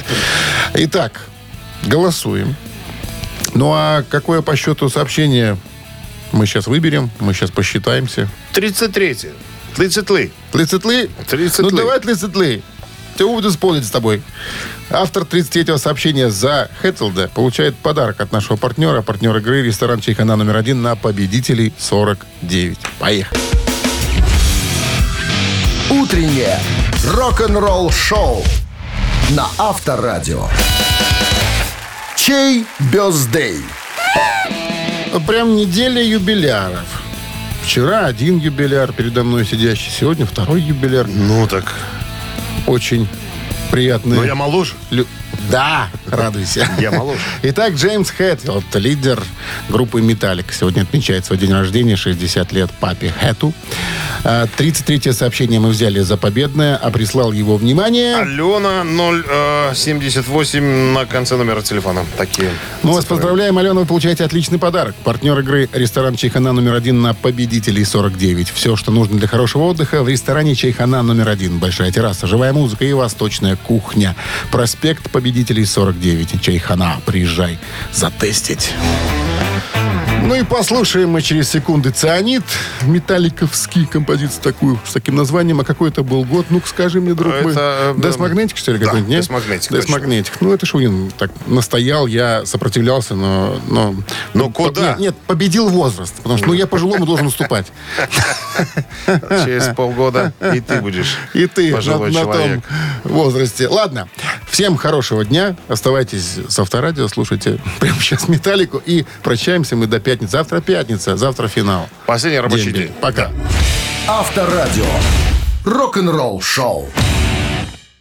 Итак, 0.74 1.22
голосуем. 1.84 2.56
Ну, 3.54 3.72
а 3.72 4.04
какое 4.08 4.42
по 4.42 4.56
счету 4.56 4.88
сообщение 4.88 5.56
мы 6.32 6.46
сейчас 6.46 6.66
выберем, 6.66 7.10
мы 7.20 7.32
сейчас 7.32 7.50
посчитаемся. 7.50 8.28
33 8.52 9.16
33 9.76 10.32
Лицетлы? 10.52 11.10
33. 11.28 11.70
Ну, 11.70 11.76
давай 11.76 12.00
лицетлы. 12.00 12.62
Все 13.14 13.28
буду 13.28 13.50
спорить 13.50 13.84
с 13.86 13.90
тобой. 13.90 14.22
Автор 14.90 15.22
33-го 15.22 15.78
сообщения 15.78 16.30
за 16.30 16.68
Хэтлда 16.80 17.30
получает 17.32 17.76
подарок 17.76 18.20
от 18.20 18.32
нашего 18.32 18.56
партнера, 18.56 19.02
партнера 19.02 19.38
игры, 19.38 19.62
ресторан 19.62 20.00
Чайхана 20.00 20.36
номер 20.36 20.56
один 20.56 20.82
на 20.82 20.96
победителей 20.96 21.72
49. 21.78 22.78
Поехали. 22.98 23.40
Утреннее 25.90 26.58
рок-н-ролл-шоу 27.06 28.44
на 29.30 29.46
Авторадио. 29.58 30.48
Чей 32.26 32.64
бездей? 32.90 33.60
Прям 35.26 35.56
неделя 35.56 36.02
юбиляров. 36.02 37.02
Вчера 37.62 38.06
один 38.06 38.38
юбиляр 38.38 38.94
передо 38.94 39.24
мной 39.24 39.44
сидящий, 39.44 39.90
сегодня 39.90 40.24
второй 40.24 40.62
юбиляр. 40.62 41.06
Ну 41.06 41.46
так. 41.46 41.74
Очень 42.66 43.06
приятный. 43.74 44.16
Но 44.18 44.24
я 44.24 44.36
моложе. 44.36 44.74
Лю- 44.90 45.06
Да, 45.50 45.88
радуйся. 46.06 46.68
Я 46.78 46.92
моложе. 46.92 47.18
Итак, 47.42 47.74
Джеймс 47.74 48.08
Хэтфилд, 48.10 48.64
лидер 48.76 49.20
группы 49.68 50.00
«Металлик», 50.00 50.52
сегодня 50.52 50.82
отмечает 50.82 51.24
свой 51.24 51.38
день 51.38 51.52
рождения, 51.52 51.96
60 51.96 52.52
лет 52.52 52.70
папе 52.78 53.12
Хэту. 53.20 53.52
А, 54.22 54.46
33-е 54.56 55.12
сообщение 55.12 55.58
мы 55.58 55.70
взяли 55.70 56.00
за 56.00 56.16
победное, 56.16 56.76
а 56.76 56.90
прислал 56.92 57.32
его 57.32 57.56
внимание... 57.56 58.16
Алена 58.16 58.84
078 59.74 60.92
на 60.94 61.04
конце 61.04 61.36
номера 61.36 61.62
телефона. 61.62 62.04
Такие. 62.16 62.50
Мы 62.82 62.92
вас 62.92 63.04
поздравляем, 63.04 63.58
Алена, 63.58 63.80
вы 63.80 63.86
получаете 63.86 64.24
отличный 64.24 64.58
подарок. 64.58 64.94
Партнер 65.02 65.38
игры 65.40 65.68
«Ресторан 65.72 66.14
Чайхана» 66.16 66.52
номер 66.52 66.74
один 66.74 67.02
на 67.02 67.12
победителей 67.12 67.84
49. 67.84 68.50
Все, 68.50 68.76
что 68.76 68.92
нужно 68.92 69.18
для 69.18 69.26
хорошего 69.28 69.64
отдыха 69.64 70.02
в 70.02 70.08
ресторане 70.08 70.54
Чайхана 70.54 71.02
номер 71.02 71.28
один. 71.28 71.58
Большая 71.58 71.90
терраса, 71.90 72.26
живая 72.26 72.52
музыка 72.52 72.84
и 72.84 72.92
восточная 72.92 73.56
кухня. 73.64 74.14
Проспект 74.50 75.10
победителей 75.10 75.64
49. 75.64 76.40
Чайхана. 76.40 77.00
Приезжай 77.06 77.58
затестить. 77.92 78.72
Ну 80.24 80.34
и 80.34 80.42
послушаем 80.42 81.10
мы 81.10 81.20
через 81.20 81.50
секунды 81.50 81.90
«Цианид». 81.90 82.42
Металликовский 82.82 83.84
композицию 83.84 84.42
такую, 84.42 84.80
с 84.86 84.92
таким 84.92 85.16
названием. 85.16 85.60
А 85.60 85.64
какой 85.64 85.90
это 85.90 86.02
был 86.02 86.24
год? 86.24 86.46
Ну-ка, 86.48 86.66
скажи 86.66 86.98
мне, 86.98 87.12
друг 87.12 87.42
мой. 87.42 87.52
Это, 87.52 87.94
э, 87.96 88.00
Десмагнетик, 88.00 88.56
что 88.56 88.72
ли, 88.72 88.78
да, 88.78 88.86
какой-нибудь? 88.86 89.10
нет? 89.10 89.20
Десмагнетик, 89.20 89.70
Десмагнетик. 89.70 90.32
Ну, 90.40 90.54
это 90.54 90.64
Шунин 90.64 91.12
так 91.18 91.30
настоял, 91.46 92.06
я 92.06 92.46
сопротивлялся, 92.46 93.14
но... 93.14 93.60
Но, 93.68 93.94
Но 94.32 94.50
куда? 94.50 94.92
Нет, 94.92 94.98
нет, 94.98 95.16
победил 95.26 95.68
возраст. 95.68 96.14
Потому 96.16 96.38
что, 96.38 96.46
ну, 96.48 96.52
я 96.54 96.66
по-жилому 96.66 97.04
должен 97.04 97.26
уступать. 97.26 97.66
Через 99.44 99.74
полгода 99.74 100.32
и 100.54 100.60
ты 100.60 100.80
будешь 100.80 101.16
И 101.34 101.46
ты 101.46 101.74
на, 101.74 101.98
на 101.98 102.24
том 102.24 102.62
возрасте. 103.04 103.68
Ладно, 103.68 104.08
всем 104.48 104.76
хорошего 104.76 105.24
дня. 105.24 105.56
Оставайтесь 105.68 106.38
с 106.48 106.58
Авторадио, 106.58 107.08
слушайте 107.08 107.58
прямо 107.78 107.98
сейчас 108.00 108.28
«Металлику». 108.28 108.82
И 108.86 109.04
прощаемся 109.22 109.76
мы 109.76 109.86
до 109.86 110.00
пятницы. 110.14 110.32
Завтра 110.32 110.60
пятница, 110.60 111.16
завтра 111.16 111.48
финал. 111.48 111.88
Последний 112.06 112.40
рабочий 112.40 112.66
Дембель. 112.66 112.82
день. 112.88 112.92
Пока. 113.00 113.30
Авторадио. 114.06 114.84
Рок-н-ролл-шоу. 115.64 116.86